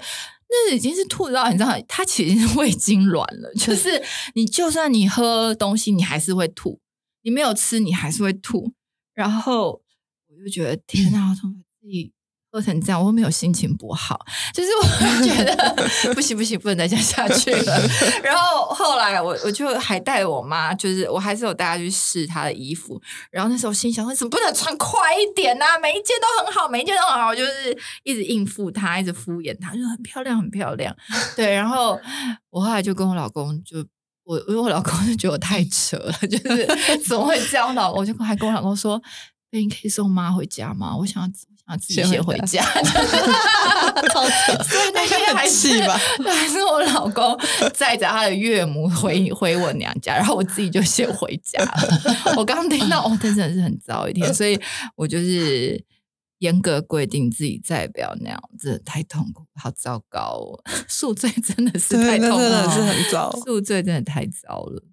[0.49, 3.53] 那已经是吐到你知道，它其实是胃痉挛了。
[3.53, 6.81] 就是你就算你喝东西，你还是会吐；
[7.21, 8.73] 你没有吃，你还是会吐。
[9.13, 9.81] 然后
[10.27, 12.11] 我就觉得天哪，怎么自己？
[12.55, 14.17] 喝成这样，我没有心情不好，
[14.53, 15.75] 就是我觉得
[16.15, 17.81] 不行不行，不能再这样下去了。
[18.23, 23.01] 然后后来我我就还带我妈，就是我还是有带她去试她的衣服。
[23.29, 25.65] 然后那时候心想，为什么不能穿快一点呢？
[25.81, 30.95] 每一件都很好，每一件都很好，就是一直应付她，一直敷衍她，就很漂亮，很漂亮。
[31.35, 31.99] 对，然后
[32.49, 33.85] 我后来就跟我老公，就
[34.23, 36.65] 我因为我老公就觉得我太扯了，就是
[37.05, 37.75] 怎么会这样？
[37.75, 39.01] 老我就还跟我老公说
[39.51, 40.95] ：“你可以送妈回家吗？
[40.95, 41.29] 我想要。”
[41.65, 42.63] 啊，自己先回家，
[44.13, 47.37] 所以那天还是 吧还是我老公
[47.73, 52.33] 载着他的岳母回回我娘家，然后我自己就先回家了。
[52.37, 54.59] 我刚刚听到，哦，真的是很糟一天，所以
[54.95, 55.83] 我就是
[56.39, 60.63] 严格规定自己再也不要那样，真的太痛苦，好糟糕哦！
[60.87, 64.83] 宿醉真的是太痛苦，真的是很糟，宿醉真的太糟了。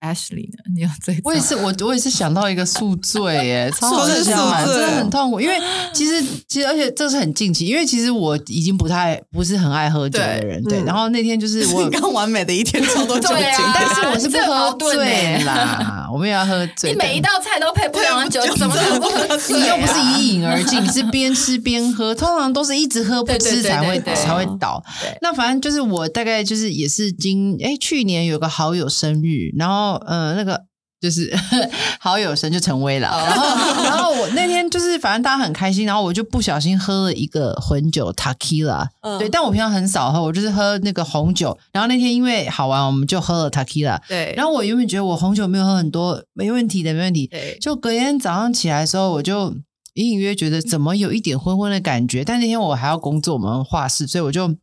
[0.00, 0.56] Ashley 呢？
[0.74, 1.20] 你有醉？
[1.24, 5.38] 我也是，我我也是想到一个宿醉，耶，超宿醉真的很痛苦。
[5.40, 5.54] 因为
[5.92, 10.82] 其实其实而且这是很近期，因为其实我已经不太不是很爱喝酒的人，对。
[10.84, 13.36] 然后那天就是我 刚完美的一天，超多酒精，
[13.74, 16.92] 但是我是不喝醉啦，我们也要喝醉。
[16.92, 19.54] 你每一道菜都配不同的酒，怎么可能不喝醉？
[19.60, 24.82] 你又不是一饮而尽，你是边吃边喝，通常都是一直喝不吃才会才会倒。
[25.20, 29.89] 那反正就是我大概就是也是今哎去年有个好友生日，然后。
[30.06, 30.60] 嗯，那个
[31.00, 31.32] 就是
[31.98, 33.46] 好友神就成威了，然后
[33.84, 38.86] 然后我那天就是反正大家很开心，然后我就不小心喝了一个混酒 t a k i l a
[39.18, 49.54] 对，但我平常很少喝，我就是喝那个红酒，然后那天因为好玩，我们就喝了 t a k i l a 对，然后我原本觉得我红酒没有喝很多，没问题的，没问题，对，就隔天早上起来的时候，我就
[49.94, 54.54] 隐隐约觉得怎么有一点昏昏的感觉，但那天我还要工作，我们画室，所以我就。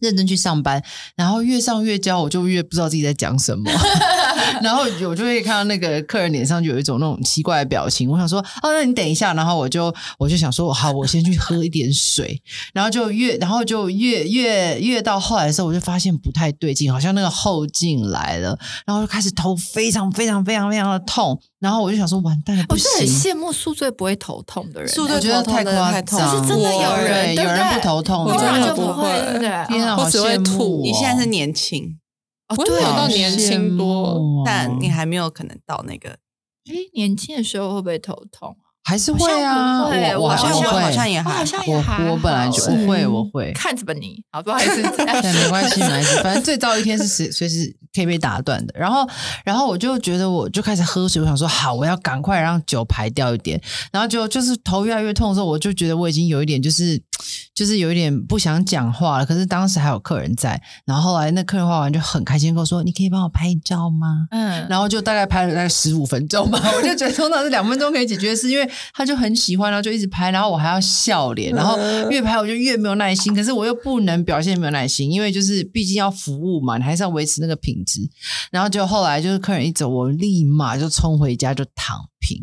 [0.00, 0.82] 认真去上班，
[1.16, 3.70] 然后越上越焦，我就越不知道自己在讲什么。
[4.62, 8.08] 然后我就会看到那个客人脸上就有一种那种奇怪的表情。
[8.10, 9.34] 我想说，哦，那你等一下。
[9.34, 12.40] 然后我就我就想说，好，我先去喝一点水。
[12.72, 18.58] 然后就越然后就越越越到后来的时候，我就发现不太对劲，好像那个后劲来了。
[18.86, 21.40] 然后就开始头非常非常非常非常的痛。
[21.60, 24.88] 然后我就想说，完蛋了，不是很羡慕宿醉不会头痛的人。
[24.88, 29.08] 宿醉觉得太夸张，是真的有人有人不头痛，我真的不会。
[29.68, 30.82] 天啊，好羡慕！
[30.82, 31.98] 你现在是年轻，
[32.54, 36.10] 不会到年轻多，但你还没有可能到那个。
[36.66, 38.56] 哎，年轻的时候会不会头痛？
[38.86, 39.84] 还是会啊，
[40.18, 48.74] 我好像我，好像也还，我我本来就我会，我会看着吧你，好不好意思， 没关系，没关系，反正最糟一天是随随时可以被打断的。
[48.78, 49.08] 然后，
[49.42, 53.58] 然后我就觉得我就开始喝水，我想说好，我要赶快让酒排掉一点。
[53.90, 57.00] 然后就就是头越来越痛的时候，我就觉得我已经有一点就是
[57.54, 59.26] 就是有一点不想讲话了。
[59.26, 66.60] 可是当时还有客人在，然后后来那客人画完就很开心跟我说：“你可以帮我拍照吗？”嗯，然后就大概拍了大概十五分钟吧。
[66.76, 68.70] 我就觉得通常是两分钟可以解决的事，因为。
[68.92, 71.76] 他就很喜欢，然后就一直拍，然后我还要笑脸，然后
[72.10, 78.00] 越拍我就越没有耐心，可是我又不能表现没有耐心，因为就是毕竟要服务嘛，你还是要维持那个品质。
[78.50, 82.38] 然后就后来就是客人一走，我立马就冲回家就躺平。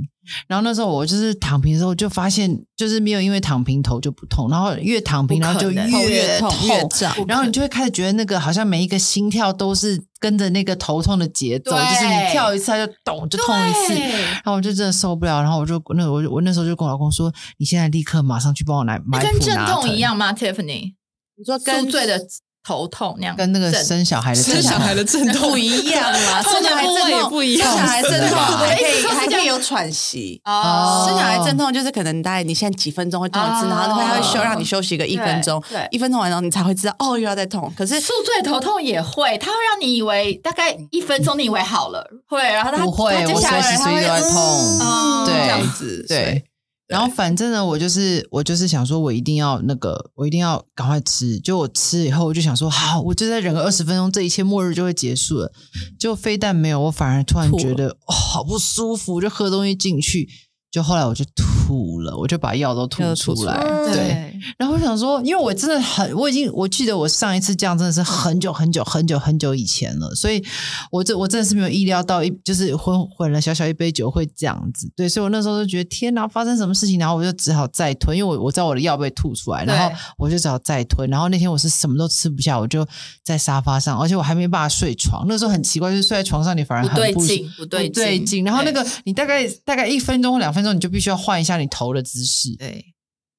[0.48, 20.94] 然后那时候我就是躺平的时候，就发现就是没有因为躺平头就不痛，然后越躺平然后就越痛越胀，然后你就会开始觉得那个好像每一个心跳都是跟着那个头痛的节奏，就是你跳一次它就咚就痛一次，然后我就真的受不了，然后我就那我我那时候就跟我老公说，你现在立刻马上去帮我来买跟阵痛一样吗，Tiffany？
[21.36, 22.20] 你说跟醉的。
[22.64, 26.42] 头痛那样，跟那个生小孩的生小孩的阵痛不一样啊！
[26.44, 30.40] 生小孩阵痛不一样，生小孩阵痛还可以还可以有喘息。
[30.46, 31.06] 哦。
[31.08, 37.72] 生小孩阵痛就是可能大概你现在几分钟会痛一次，然后他会休让你休息个一分钟，对，一分钟完然后你才会知道哦又要再痛。
[37.76, 46.44] 可是宿醉头痛也会，他会让你以为大概一分钟你以为好了，会，然后他不会，我随时随地都在痛，对，这样子，对。
[46.92, 51.40] 然后反正呢，我就是我就是想说，我一定要那个，我一定要赶快吃。
[51.40, 55.54] 就我吃以后，我就想说，好，我就再忍个二十分钟，这一切末日就会结束了。
[55.98, 60.28] 就非但没有，我反而突然觉得哦，好不舒服，就喝东西进去。
[60.72, 63.58] 就后来我就吐吐了，我就把药都吐出来。
[63.94, 70.44] 对，然后我想说，因为我真的很，我已经我记得我上一次这样真的是很久很久很久很久以前了，所以
[70.92, 74.92] 我这我真的是没有意料到一就是混混了小小一杯酒会这样子。
[74.96, 77.00] 对，所以我那时候就觉得天哪，发生什么事情？
[77.00, 81.10] 然后我就只好再吞，因为我我知道我的药被吐出来，然后我就只好再吞。
[81.10, 82.86] 然后那天我是什么都吃不下，我就
[83.24, 85.26] 在沙发上，而且我还没办法睡床。
[85.28, 88.44] 那时候很奇怪，就是睡在床上你反而很不对劲，不对劲。
[88.44, 92.56] 然后那个你大概大概一分钟或两分钟，你就必须要换一下你头的姿势。
[92.58, 92.86] 对。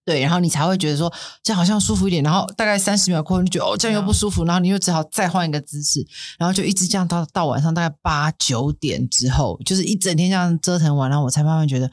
[0.04, 1.12] 对，然后你才会觉得说
[1.44, 6.04] 这样好像舒服一点，然后大概三十秒过后，你觉得哦这样又不舒服，然后你又只好再换一个姿势，
[6.40, 11.88] 然后就一直这样到到晚上大概八九点之后，就是一整天这样折腾完，然后我才慢慢觉得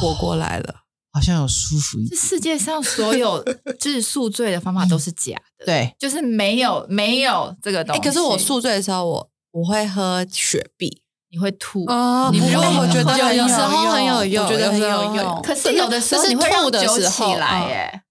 [0.00, 0.74] 活过来了，
[1.12, 2.10] 好像有舒服一点。
[2.10, 3.44] 这世界上所有
[3.78, 8.02] 治 宿醉的方法都是假的，对，就是没有没有这个东西。
[8.02, 11.00] 可是我宿醉的时候，我我会喝雪碧。
[11.30, 15.40] 你会吐哦，你不用，我觉得有时候很有用，我觉得很有用。
[15.42, 18.02] 可是有的时候你会吐的时候，哎，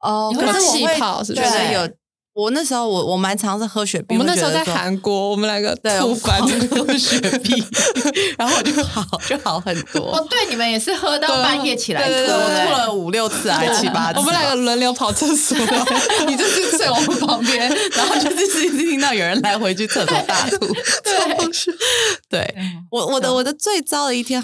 [0.00, 1.90] 哦，可是气泡是觉得有。
[2.32, 7.62] 我那时候我我蛮常是喝雪碧，我们那时候在韩国，我们两个吐翻喝雪碧，
[8.38, 10.12] 然后我就好就好很多。
[10.12, 14.18] 哦，对，你们也是喝到半夜起来吐，吐了五六次还是七八次。
[14.20, 15.56] 我们两个轮流跑厕所，
[16.26, 20.58] 你就是睡我们旁边，然后就是一直听到有人来回去厕所大吐。
[21.02, 21.34] 对，
[22.30, 22.54] 对
[22.90, 24.42] 我我的我的最糟的一天，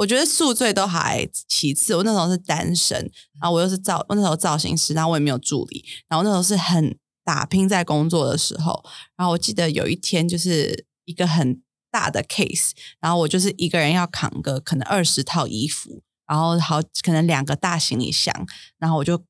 [0.00, 1.94] 我觉得宿醉都还其次。
[1.94, 2.98] 我那时候是单身，
[3.40, 6.96] 然后我又是造我那时候造型师，然后我也没有助理，然后那时候是很。
[7.22, 8.82] 打拼在工作的时候，
[9.14, 18.34] 然后我记得有一天就是一个很大的 case，然后我就是一个人要扛个可能二十套衣服，然后好可能两个大行李箱，
[18.78, 19.22] 然后我就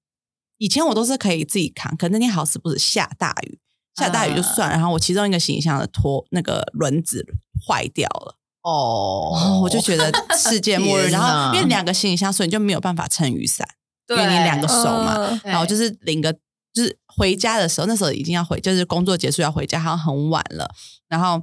[0.57, 3.59] 以前我都是可以自己扛，可那天好死不死下大雨，
[3.97, 7.27] 下大雨就算，然后我其中一个行李箱的拖那个轮子
[7.67, 13.67] 坏掉了，哦，我就觉得 世界末日，然后因为两个行李箱，所以你就没有办法撑雨伞，
[14.09, 16.37] 因为你两个手嘛，然后就是领个。
[16.73, 20.73] 就是回家的时候，那时候已经要回，就是工作结束要回家，好像很晚了。
[21.09, 21.43] 然后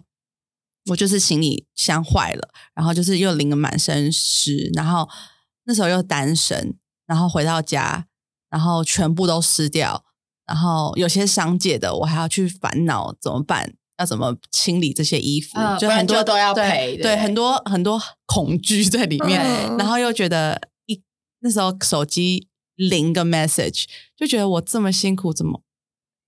[0.89, 5.05] 我就是行李箱坏了，然后就是又淋个满身湿，然后
[5.65, 8.07] 那时候又单身，然后回到家，
[8.49, 10.05] 然后全部都湿掉，
[10.45, 19.41] 然后有些商界的我还要去烦恼怎么办，要怎么清理这些衣服，就很多都要赔，对，很多很多恐惧在里面，
[19.77, 21.01] 然后又觉得一
[21.39, 22.47] 那时候手机。
[22.77, 25.63] 零个 message 就觉得我这么辛苦，怎么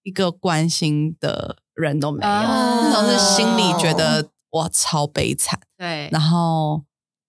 [0.02, 2.28] 一个关心的人都没有？
[2.28, 5.60] 那种是心里觉得哇超悲惨。
[5.78, 6.86] 对，然后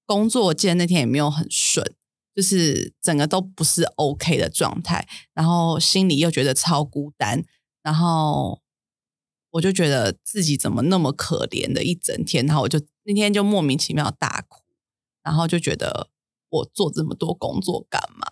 [0.06, 1.86] 工作我记得那天也没有很顺，
[2.34, 5.06] 就是整个都不是 OK 的状态。
[5.34, 7.44] 然后心里又觉得超孤单，
[7.82, 8.62] 然后
[9.50, 12.44] 我就觉得自己怎么那么可怜的一整天。
[12.46, 14.62] 然后我就那天就莫名其妙大哭，
[15.22, 16.08] 然后就觉得。
[16.52, 18.26] 我做这么多工作干嘛？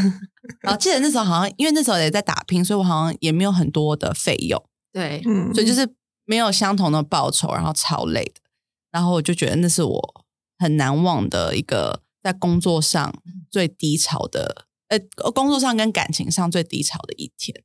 [0.60, 4.62] 然后记得那时候好像，因为那时候也在打拼，所以我好像也没有很多的费用。
[4.92, 5.22] 对，
[5.54, 5.88] 所以就是
[6.26, 8.42] 没有相同的报酬，然后超累的。
[8.90, 10.24] 然后我就觉得那是我
[10.58, 13.14] 很难忘的一个在工作上
[13.50, 14.98] 最低潮的，呃，
[15.30, 17.64] 工作上跟感情上最低潮的一天。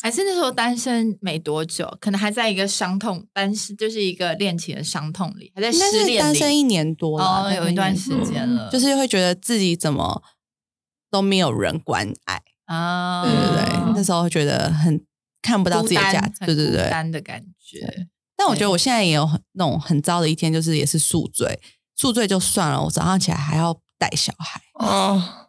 [0.00, 10.22] 还是那时候单身没多久，可能还在一个伤痛，单身就是一个恋情的伤痛里，还在失恋单身一年多了，有一段时间了，就是会觉得自己怎么
[11.10, 15.04] 都没有人关爱啊，对对对，那时候觉得很
[15.40, 18.08] 看不到自己的价值，对对对，单的感觉。
[18.36, 21.58] 但我觉得我现在也有很那种很糟的一天，就是也是宿醉，
[21.96, 25.45] 宿醉就算了，我早上起来还要带小孩啊。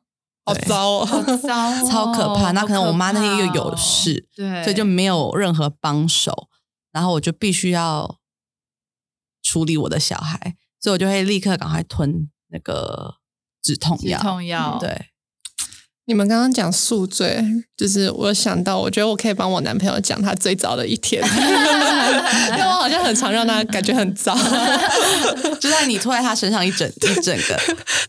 [0.47, 2.51] 好糟哦，好糟， 超可怕。
[2.51, 6.49] 那可能我妈那天又有事，对，所以就没有任何帮手，
[6.91, 8.17] 然后我就必须要
[9.43, 13.15] 处理我的小孩，所以我就会立刻赶快吞那个
[13.61, 14.17] 止痛药。
[14.17, 15.07] 止痛药，对。
[16.09, 17.43] 你们刚刚讲宿醉，
[17.75, 21.21] 就是我想到，我觉得我可以帮我男朋友讲他最早的一天，
[22.51, 24.33] 因为我好像很常让他感觉很糟，
[25.59, 27.59] 就在你拖在他身上一整 一整个。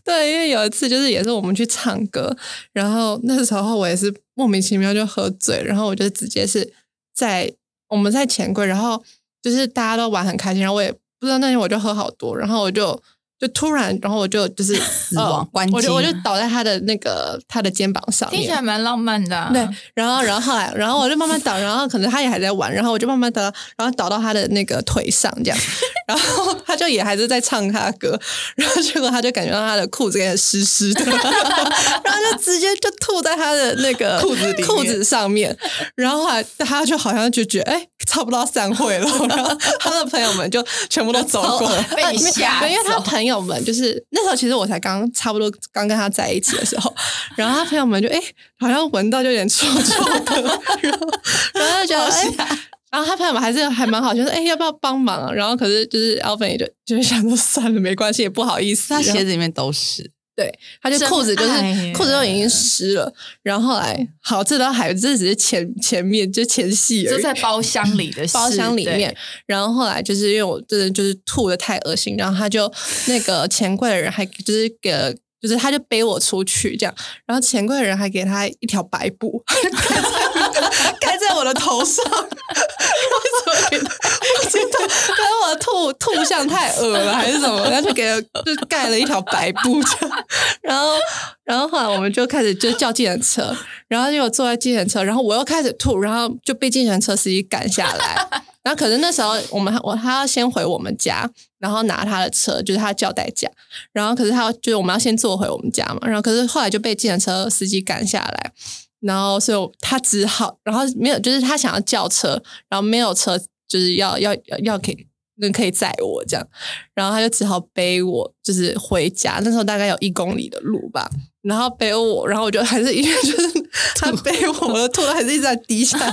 [0.05, 2.33] 对，因为有一次就是也是我们去唱歌，
[2.71, 6.73] 然后那时候我也是莫名其妙就喝醉，然后我就直接是
[7.13, 7.51] 在
[7.89, 9.03] 我们在钱柜，然后
[9.41, 13.03] 就是大家都玩很开心，然后我也不知道那天我就喝好多，然后我就。
[13.39, 19.49] 就突然，然后我就就是 死亡关机，我就我就倒在他的那个他的肩膀上，听起来蛮浪漫的。
[19.53, 23.41] 对，然后然后后来，然后我就慢慢倒，然后可能他也还在玩，然后我就慢慢倒，
[23.77, 25.57] 然后倒到他的那个腿上这样，
[26.05, 28.19] 然后 他就也还是在唱他的歌，
[28.55, 35.55] 然后结果他就感觉到他的裤子有点湿湿的， 然后就直接就吐在他的那个裤子裤子上面，
[35.95, 43.28] 然后后来他就好像就觉得哎，差不多散会了，然后他的朋友们就全部都走过，被吓，因为他朋友。
[43.29, 46.93] 友们就是那时候，其实我才刚差不多刚跟他在一起的时候，
[47.37, 48.19] 然后他朋友们就哎，
[48.59, 51.07] 好像闻到就有点臭臭的，然后
[51.53, 52.59] 然后就觉得哎，
[52.91, 55.33] 然后他朋友们还是还蛮好，就说哎要不要帮忙？
[55.33, 60.11] 然后可是就是 Alvin 也就就是想说算了，没关系，也不好意思，他鞋子里面都是。
[60.39, 63.13] 对，他就裤子就是裤子都已经湿了，
[63.43, 69.13] 然后后来好，这都还这只是前前面就前戏而已，就在包厢里的包厢里面，
[69.45, 72.71] 然后后来就是因为我真的就是吐的太恶心，然后他就
[73.07, 75.13] 那个钱柜的人还就是给了。
[75.41, 76.93] 就是他就背我出去这样，
[77.25, 79.43] 然后钱柜的人还给他一条白布
[80.99, 83.93] 盖在我的头上，为什么给他？
[84.39, 90.25] 我觉得可能我吐吐相太恶了还是什么，然后就给就盖了一条白布这样，
[90.61, 90.95] 然后
[91.43, 93.55] 然后后来我们就开始就叫计程车，
[93.87, 98.43] 然后就坐在计程车，然后我又开始吐，然后就被计程车司机赶下来。
[98.69, 103.49] 然后可是那时候我们我他要先回我们家，然后拿他的车，就是他叫代驾。
[103.91, 106.01] 然后可是他就是我们要先坐回我们家嘛。
[106.03, 108.51] 然后可是后来就被计程车司机赶下来，
[108.99, 112.39] 然后所以他只好，然后没有，就是他想要叫车，
[112.69, 115.07] 然后没有车，就是要要要可以
[115.37, 116.47] 能可以载我这样，
[116.93, 119.39] 然后他就只好背我，就是回家。
[119.43, 121.09] 那时候大概有一公里的路吧。
[121.41, 123.58] 然后背我，然后我就还是因为 就是
[123.95, 126.11] 他背我，我的吐还是一直在滴下来，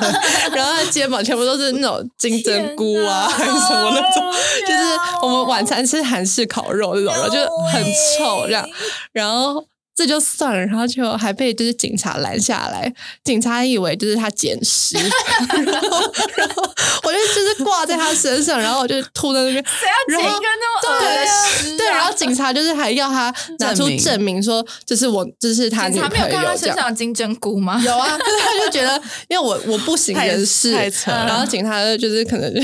[0.52, 4.32] 然后他肩膀全部都是那种金针菇啊，还是什么那种，
[4.66, 4.82] 就是
[5.22, 7.38] 我们晚餐吃韩式烤肉那种，然后就
[7.72, 7.84] 很
[8.18, 8.68] 臭这样，
[9.12, 9.64] 然后。
[9.96, 12.92] 这就算了，然后就还被就是警察拦下来，
[13.24, 14.94] 警察以为就是他捡尸，
[15.64, 16.62] 然后然后
[17.02, 27.80] 我就就是挂在他身上，然后我就吐在那边，谁要捡一个那么恶对对，然后警察就是还要他拿出证明说这是我这是他女朋友，没有看他身上金针菇吗？
[27.82, 30.72] 有啊，他就觉得因为我我不省人事，
[31.06, 32.60] 然后警察就是可能就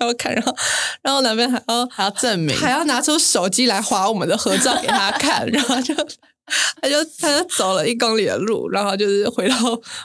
[0.00, 0.54] 要看，然后
[1.00, 5.94] 然后那边还要还要证明，还要拿出手机来划我们的合照给他看， 然后就。
[6.82, 9.56] 他就他就走了一公里的路，然后就是回到，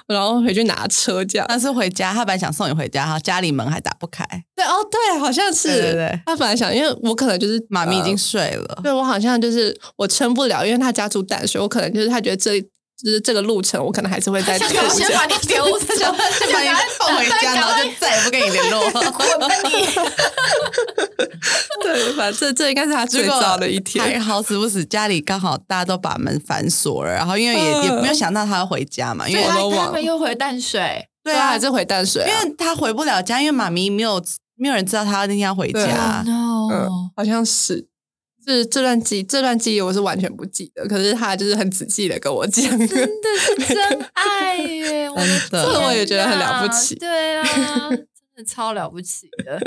[0.08, 1.46] 然后回去拿车这样。
[1.50, 4.26] 但是回家，他本来想送你回家，哈，家里门还打不开。
[4.56, 5.68] 对哦，对，好像是。
[5.68, 6.20] 对对。
[6.26, 8.80] 他本来想，因为我可能就是妈咪已经睡了。
[8.84, 12.64] 对我好像就是我撑不了，因为他家住淡水，我可能就是他觉得这。
[13.04, 14.68] 就是这个路程，我可能还是会再丢。
[14.90, 18.92] 先把你丢， 先把你放回家，然后就再也不跟你联络。
[21.82, 24.04] 对，反正这应该是他最糟的一天。
[24.04, 34.22] 还好死不死，家里刚好大家都把门反锁了，然后因为也也没有想到他要回家嘛，因为他们又回淡水，对啊，还是回淡水，因为他回不了家，因为妈咪没有
[34.58, 36.24] 没有人知道他那天要回家。
[36.28, 37.88] 嗯，好像是。
[38.54, 45.10] 是这段记这段记忆我是完全不记得，可是他就是很仔细的跟我讲，真的是 真爱耶！
[45.16, 46.96] 真的，这我也觉得很了不起。
[46.96, 49.60] 对啊，真的超了不起的，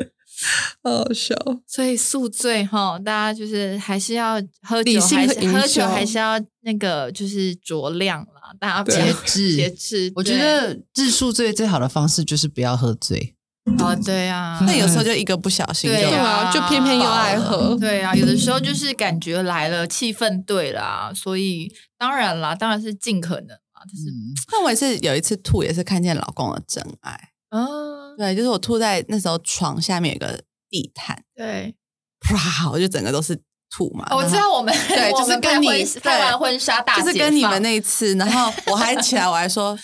[0.83, 1.35] 好笑。
[1.67, 10.13] 所以宿醉哈，大家就是还是要喝酒，还是喝酒还是要那个就是酌量啦，大家节制节制。
[10.17, 13.37] 我觉得治宿醉最好的方式就是不要喝醉。
[13.79, 24.03] 哦，对呀，那有时候就一个不小心，对啊，就偏偏又爱喝，对啊，有的时候就是感觉来了，气氛对啦，所以当然啦，当然是尽可能啊，就是。
[24.51, 31.77] 那我也是有一次吐，也是看见老公的真爱哦，对，就是我吐在那时候床下面有个地毯，对，
[32.21, 33.41] 啪，我就整个都是
[33.71, 34.09] 吐嘛。
[34.11, 39.79] 我知道我们对， 就是跟你拍完婚纱大，就是跟你们那一次，然后我还起来，我还说。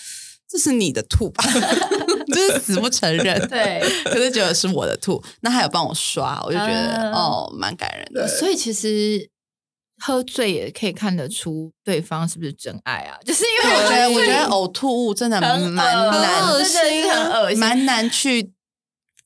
[0.51, 1.43] 这是你的吐吧？
[2.35, 5.21] 就是死不承认， 对，可是觉得是我的吐。
[5.41, 8.27] 那他有帮我刷，我就觉得哦，蛮感人的。
[8.27, 9.29] 所以其实
[9.99, 13.17] 喝醉也可以看得出对方是不是真爱啊？
[13.25, 15.95] 就是因为我觉得，我觉得呕吐物真的蛮难，
[16.47, 18.51] 恶心，很恶心，蛮难去。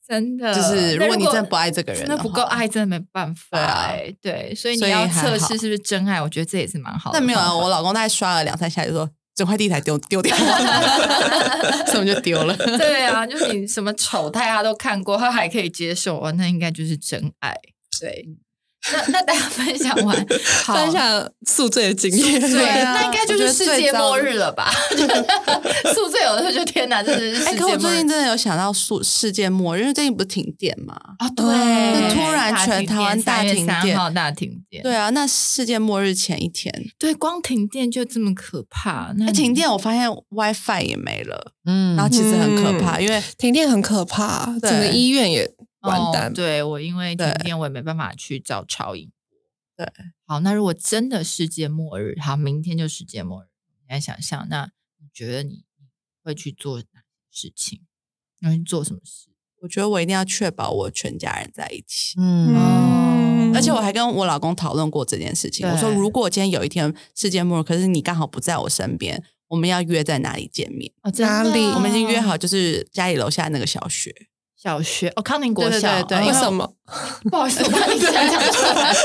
[0.05, 3.87] 真的，就是如果你真的不爱这个人，那不够爱，真的没办法。
[3.93, 7.17] 对对，所以你要测试是不是真爱，我觉得这也是蛮好的。
[7.17, 9.09] 但没有啊，我老公大概刷了两三下就说。
[9.35, 10.35] 整块地台丢丢掉，
[11.87, 12.55] 所以就丢了。
[12.55, 17.55] 对啊，就是你什么丑态他都看过，他还可以接受啊，那应该就是真爱。
[17.99, 18.27] 对。
[18.91, 20.25] 那那大家分享完，
[20.65, 24.69] 分享宿醉的经验，对，那应该就是世界末日了吧？
[25.93, 30.95] 宿醉有的时候就天哪，这是哎，可我最近真的有想到宿世界末日，因为最近不是停电嘛？
[31.19, 31.45] 啊，对，
[32.13, 34.83] 突然全台湾大停电，大停电。
[34.83, 39.13] 对啊，那世界末日前一天，对，光停电就这么可怕。
[39.17, 45.49] 那停电，我发现 WiFi 也没了，嗯，然后其实很可怕，因为停电很可怕，整个医院也。
[45.83, 46.33] 完蛋！
[46.33, 49.11] 对我，因为今天我也没办法去找超音
[49.75, 49.87] 对，
[50.25, 53.47] 好，那如果真的世界末日，好，明天就世界末日，
[53.81, 55.65] 你来想象，那你觉得你
[56.23, 57.81] 会去做哪些事情？
[58.41, 59.29] 要去做什么事？
[59.61, 62.15] 我觉得我一定要确保我全家人在一起。
[62.19, 65.67] 嗯，而且我还跟我老公讨论过这件事情。
[65.67, 70.91] 我说，如果今天有一天世界末日，可是你刚好不在我身边，我们要约在哪里见面？
[71.01, 71.65] 哦哪里？
[71.67, 74.13] 我们已经约好，就是家里楼下那个小学。
[74.63, 76.73] 小学哦，康宁国小，对对对，为什么？
[77.29, 78.95] 不好意思，我把你讲讲出来。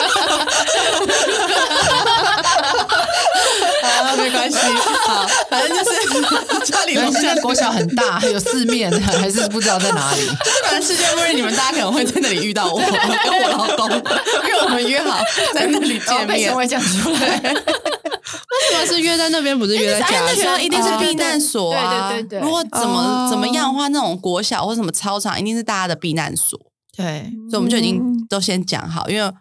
[4.03, 4.59] 啊，没关系，
[5.07, 10.21] 好，反正就是家里楼下国小很大，有四面， 还是不知道在哪里。
[10.65, 15.19] 反正世界末日，你们大家可能会在那里遇到我跟我老公，因为我们约好
[15.55, 16.55] 在那里见面。
[16.55, 17.39] 会讲出来。
[17.39, 20.21] 为什么是约在那边，不是约在家？
[20.21, 22.11] 那一定是避难所啊！
[22.11, 22.41] 对对对。
[22.41, 26.59] 如果怎么怎么样的话，那种国小或什么操场，一定是大家的避难所。
[26.97, 29.33] 对，所以我们就已经都先讲好，因为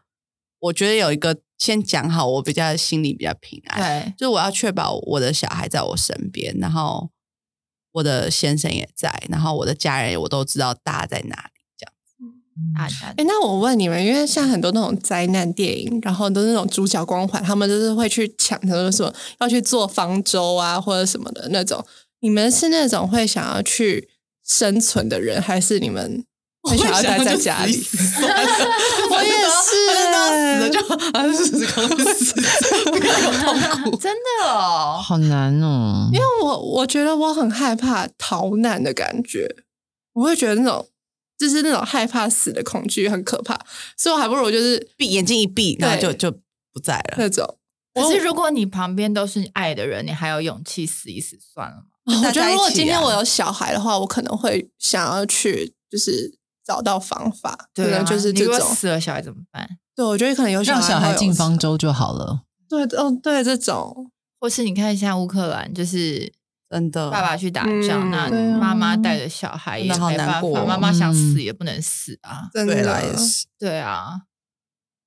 [0.60, 4.04] 我觉得有一个先讲好，我比较心里比较平安。
[4.04, 7.10] 对，就是我要确保我的小孩在我身边，然后
[7.94, 11.52] 我的先生也在，然后我的家人我都知道大家在哪里。
[12.76, 21.86] 大家，哎，那我问你们，因为像很多那种灾难电影，然后都是那种主角光环，他们就是会去抢，他说什么要去做方舟啊，或者什么的那种。
[22.22, 24.10] 你们是那种会想要去
[24.44, 26.26] 生存的人，还是你们
[26.68, 27.74] 会想要待在家里？
[29.10, 30.80] 我也是，死了 就
[31.14, 32.36] 啊，死死
[32.92, 36.10] 不要有痛苦，真的哦，好难哦。
[36.14, 39.48] 因为我我觉得我很害怕逃难的感觉，
[40.14, 40.88] 我会觉得那种。
[41.40, 43.56] 就是那种害怕死的恐惧很可怕，
[43.96, 46.32] 所以我还不如就是闭眼睛一闭，然后就就
[46.74, 47.46] 不在了那种。
[47.94, 51.84] 可是如果你旁边都是爱的人，你还有勇气死一死算了吗？
[52.28, 56.37] 我觉得如果今天我有小孩的话，我可能会想要去就是
[56.68, 59.66] 找到方法，可能就是这种死了小孩怎么办？
[59.96, 62.42] 对，我觉得可能有让小孩进方舟就好了。
[62.68, 66.34] 对，哦，对，这种或是你看一下乌克兰，就是。
[66.70, 70.66] 真的，爸爸去打仗，那妈妈带着小孩也没办法。
[70.66, 72.50] 妈妈想死也不能死啊！
[72.52, 74.24] 对也是，对啊。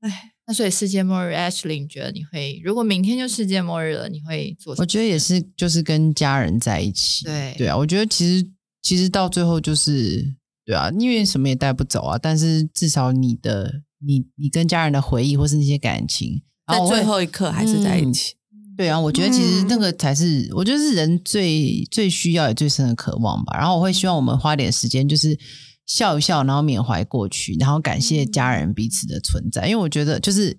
[0.01, 2.59] 哎，那所以世界末日，Ashley，你觉得你会？
[2.65, 4.75] 如果明天就世界末日了，你会做？
[4.79, 7.27] 我觉得也是，就是跟家人在一起。
[7.27, 8.51] 对对啊，我觉得其实
[8.81, 10.35] 其实到最后就是
[10.65, 12.19] 对啊，因为什么也带不走啊。
[12.19, 18.35] 但是至少你的你你跟家人的回忆或是那些感情，在最后一刻还是在一起。
[18.77, 23.59] 对啊，我觉得其实那个才是，我觉得是人最最需要也最深的渴望吧。
[23.59, 25.39] 然后我会希望我们花点时间，就是
[25.85, 29.67] 笑一笑，然后缅怀过去，然后感谢家人彼此的存在。
[29.67, 30.59] 因为我觉得，就是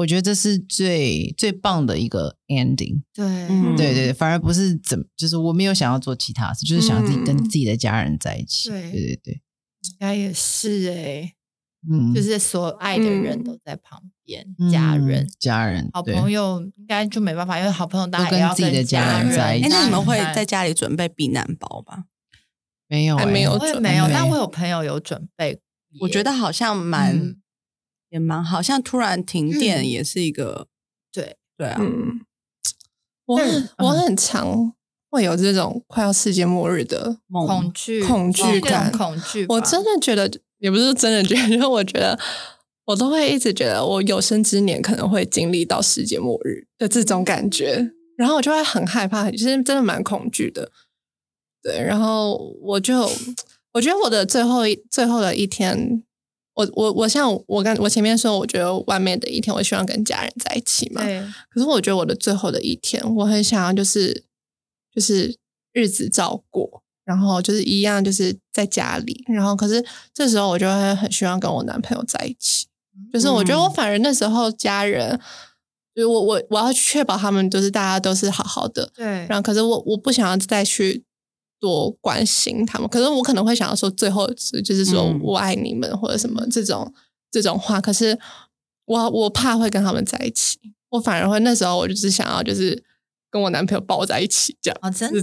[0.00, 3.02] 我觉得这是最最棒的一个 ending。
[3.12, 8.70] 对，对对，反而不是怎，就是我没有想要做其他事，就是想自己跟自己的家人在一起。
[8.70, 11.32] 对对对，应该也是哎。
[11.90, 19.68] 嗯，就是所有爱的人都在旁边，家人、家人、好朋友应该就没办法，因为好朋友大家要跟自己的家人在一起。
[19.70, 22.04] 那你们会在家里准备避难包吧？
[22.86, 24.06] 没有，没有，没有。
[24.12, 25.58] 但我有朋友有准备，
[26.00, 27.34] 我觉得好像蛮
[28.10, 30.68] 也蛮好像突然停电也是一个
[31.10, 31.80] 对对啊。
[33.26, 33.40] 我
[33.78, 34.74] 我很常
[35.08, 39.46] 会有这种快要世界末日的恐惧恐惧感，恐惧。
[39.48, 40.30] 我真的觉得。
[40.60, 42.20] 也不是真的觉得，因为我觉得
[42.84, 50.70] 我都会一直觉得我有生之年可能会经历到世界末日的这种感觉，然后我就会很害怕，其实真的蛮恐惧的。
[51.62, 53.10] 对，然后我就
[53.72, 56.02] 我觉得我的最后一最后的一天，
[56.60, 61.02] 我我我像我刚我前面说，我觉得完美的一天，我希望跟家人在一起嘛。
[61.02, 61.20] 对。
[61.50, 64.24] 可是我觉得我的最后的一天，我很想要就是
[64.94, 65.36] 就是
[65.72, 66.82] 日子照过。
[67.02, 69.24] 然后就是一样，就是在家里。
[69.26, 69.84] 然后可是
[70.14, 72.66] 这时候我就会很希望跟我男朋友在一起。
[73.12, 75.18] 就是我觉得我反而那时候家人，
[75.92, 78.92] 就是我我我要确保他们都是大家都是好好的。
[78.94, 79.04] 对。
[79.26, 81.02] 然后可是我我不想要再去
[81.60, 82.88] 多关心他们。
[82.88, 86.92] 可是我可能会想要说最后是就是说我爱你们或者什么这种
[87.30, 87.80] 这种话。
[87.80, 88.18] 可是
[88.86, 90.58] 我我怕会跟他们在一起。
[90.88, 92.82] 我反而会那时候我就是想要就是。
[93.32, 95.08] 跟我男朋友抱在一起，这样哦，真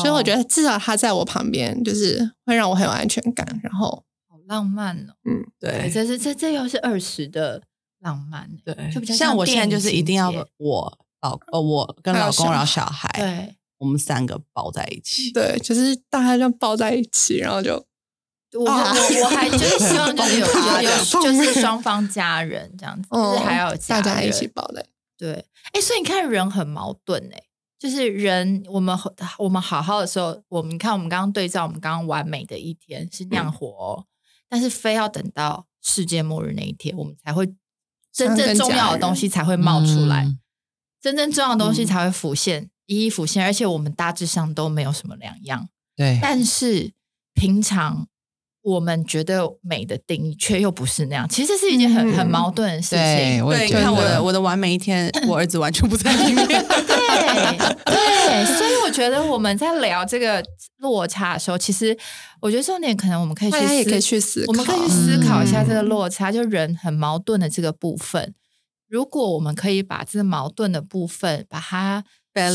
[0.00, 3.46] 所以我觉得至少他在我旁边，就是会让我很有安全感。
[3.62, 7.62] 然后好浪漫哦，嗯，对，这是这这又是二十的
[8.00, 17.74] 浪漫，对，就比较像我现在就是一定要我老呃，我跟老公然后小孩，对，我们三个抱在一起，对，就是大家就抱在一起，然后就
[18.54, 20.46] 我我我还就是希望就是有
[20.82, 24.86] 有就是双方家人这样子，就是还要大家一起抱在。
[25.18, 27.42] 对，哎，所以你看，人很矛盾哎，
[27.78, 28.96] 就是人，我们
[29.38, 34.04] 我们好好的时候，我们看我们刚刚对照，我们刚刚完美的一天是那样活，
[34.48, 37.54] 但是非要等到世界末日那一天，我们才会
[38.12, 40.26] 真正重要的东西才会冒出来，
[41.00, 45.68] 真正重要的东西才会浮现，一一浮现，而且我们大致上都没有什么两样。
[45.96, 46.92] 对，但是
[47.34, 48.06] 平常
[48.62, 53.44] 我们觉得美的定义却又不是那样，其实是一件很很矛盾的事情。
[53.46, 56.46] 对，看我的我的完美一天，我儿子完全不在里面。
[56.46, 60.44] 对对，所以我觉得我们在聊这个
[60.78, 61.96] 落差的时候，其实
[62.40, 68.34] 我觉得重点可能我们可以去也可以去思，我们可以去思考一下这个落差，就人很矛盾的这个部分。
[68.88, 72.04] 如果我们可以把这个矛盾的部分把它。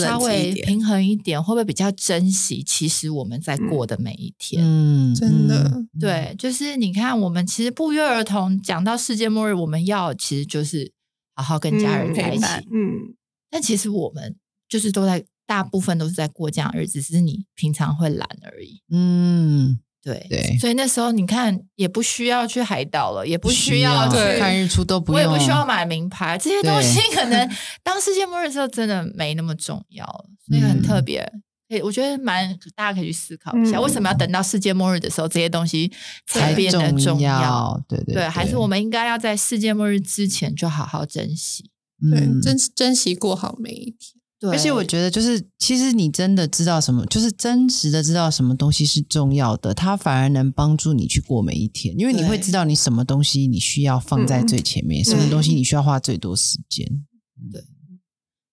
[0.01, 2.63] 稍微平衡一点，会不会比较珍惜？
[2.63, 10.91] 其实我们在过的每一天，嗯，真的，对，就是你看，我们其实不约而同讲到世界末日，我们要其实就是
[11.35, 13.15] 好好跟家人在一起，嗯。
[13.49, 14.35] 但其实我们
[14.69, 19.79] 就是都在，大部分都是在过这样日子，只是你平常会懒而已，嗯。
[20.03, 27.49] 对对，所以那时候你看，也不需要去海岛了，也不需要去看日出，都不用，我也不需要买名牌，这些东西 可能
[27.83, 31.31] 当世界末日的时候真的没那么重要了，所以很特别。
[31.67, 35.89] 以我觉得蛮大家可以去思考一下，为什么要等到世界末日的时候，这些东西
[36.27, 37.81] 才变得重要？
[37.87, 41.69] 对对对，还是我们应该要在世界末日之前就好好珍惜，
[42.11, 44.20] 对，珍珍惜过好每一天。
[44.49, 56.87] 而且我觉得，就是其实你真的知道什么，就是真实的知道什么东西是重要的，它反而能帮助你去过每一天，因为你会知道你什么东西你需要放在最前面，什么东西你需要花最多时间，
[57.53, 57.63] 对，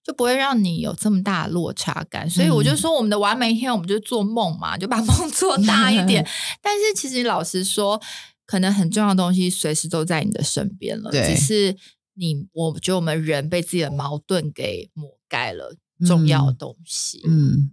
[0.05, 2.29] 就不会让你有这么大的落差感。
[2.29, 6.23] 所以我就说，我们的完美一天，我们就做梦嘛，就把梦 做大一点。
[6.61, 7.99] 但是其实老实说，
[8.45, 11.75] 可能很重要的东西随时都在你的身边了，只是
[12.15, 15.18] 你，我觉得我们人被自己的矛盾给抹。
[15.29, 15.77] 改了
[16.07, 17.71] 重要的东西，嗯，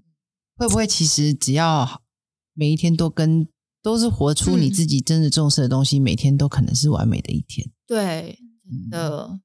[0.55, 2.01] 会不会其实只要
[2.53, 3.47] 每一天都跟
[3.81, 7.71] 都是活出你自己真的重视的东西，每天都可能是完美的一天。
[7.87, 9.39] 对，真的，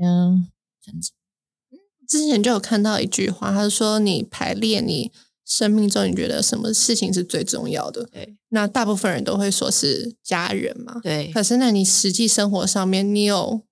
[0.00, 0.48] 嗯，
[0.82, 1.00] 真的。
[2.08, 5.10] 之前就有看到一句话，他说：“你排列你
[5.44, 11.00] 生命中，你觉得什么事情是最重要的？”对，那大部分人都会说是家人嘛。
[11.02, 13.62] 对，可是那你实际生活上面，你有？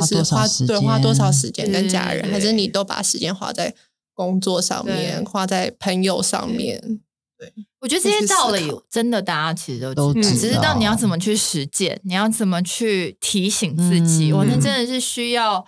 [0.00, 3.74] 就是花对花多少时间跟家人，还是你都把时间花在
[4.14, 7.00] 工作上面，花在朋友上面？
[7.38, 14.32] 对，我觉得这些道理真的大家其实都知道，只是到你要怎么去实践，你要怎么去提醒自己。
[14.32, 15.66] 我那真的是需要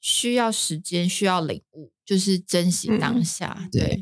[0.00, 3.68] 需要时间，需要领悟，就是珍惜当下。
[3.70, 4.00] 对，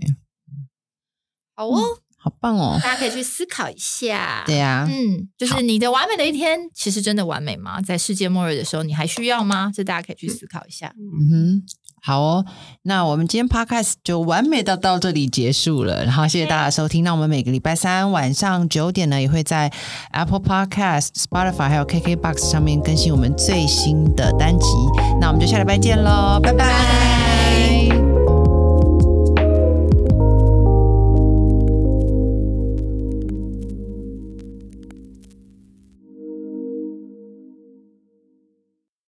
[1.56, 2.01] 好哦。
[2.24, 2.78] 好棒哦！
[2.80, 4.44] 大家可以去思考一下。
[4.46, 7.82] 对呀，嗯，就是你的完美的一天，其实真的完美吗？
[7.82, 9.72] 在世界末日的时候，你还需要吗？
[9.74, 10.94] 这大家可以去思考一下。
[10.96, 11.62] 嗯哼，
[12.00, 12.44] 好哦。
[12.82, 16.04] 那我们今天 podcast 就完美的到这里结束了。
[16.04, 17.02] 然后谢谢大家收听。
[17.02, 19.72] 那我们每个礼拜三晚上九点呢，也会在
[20.12, 24.66] Apple Podcast、Spotify 还有 KK Box 上面更新我们最新的单集。
[25.20, 27.21] 那我们就下礼拜见喽，拜拜。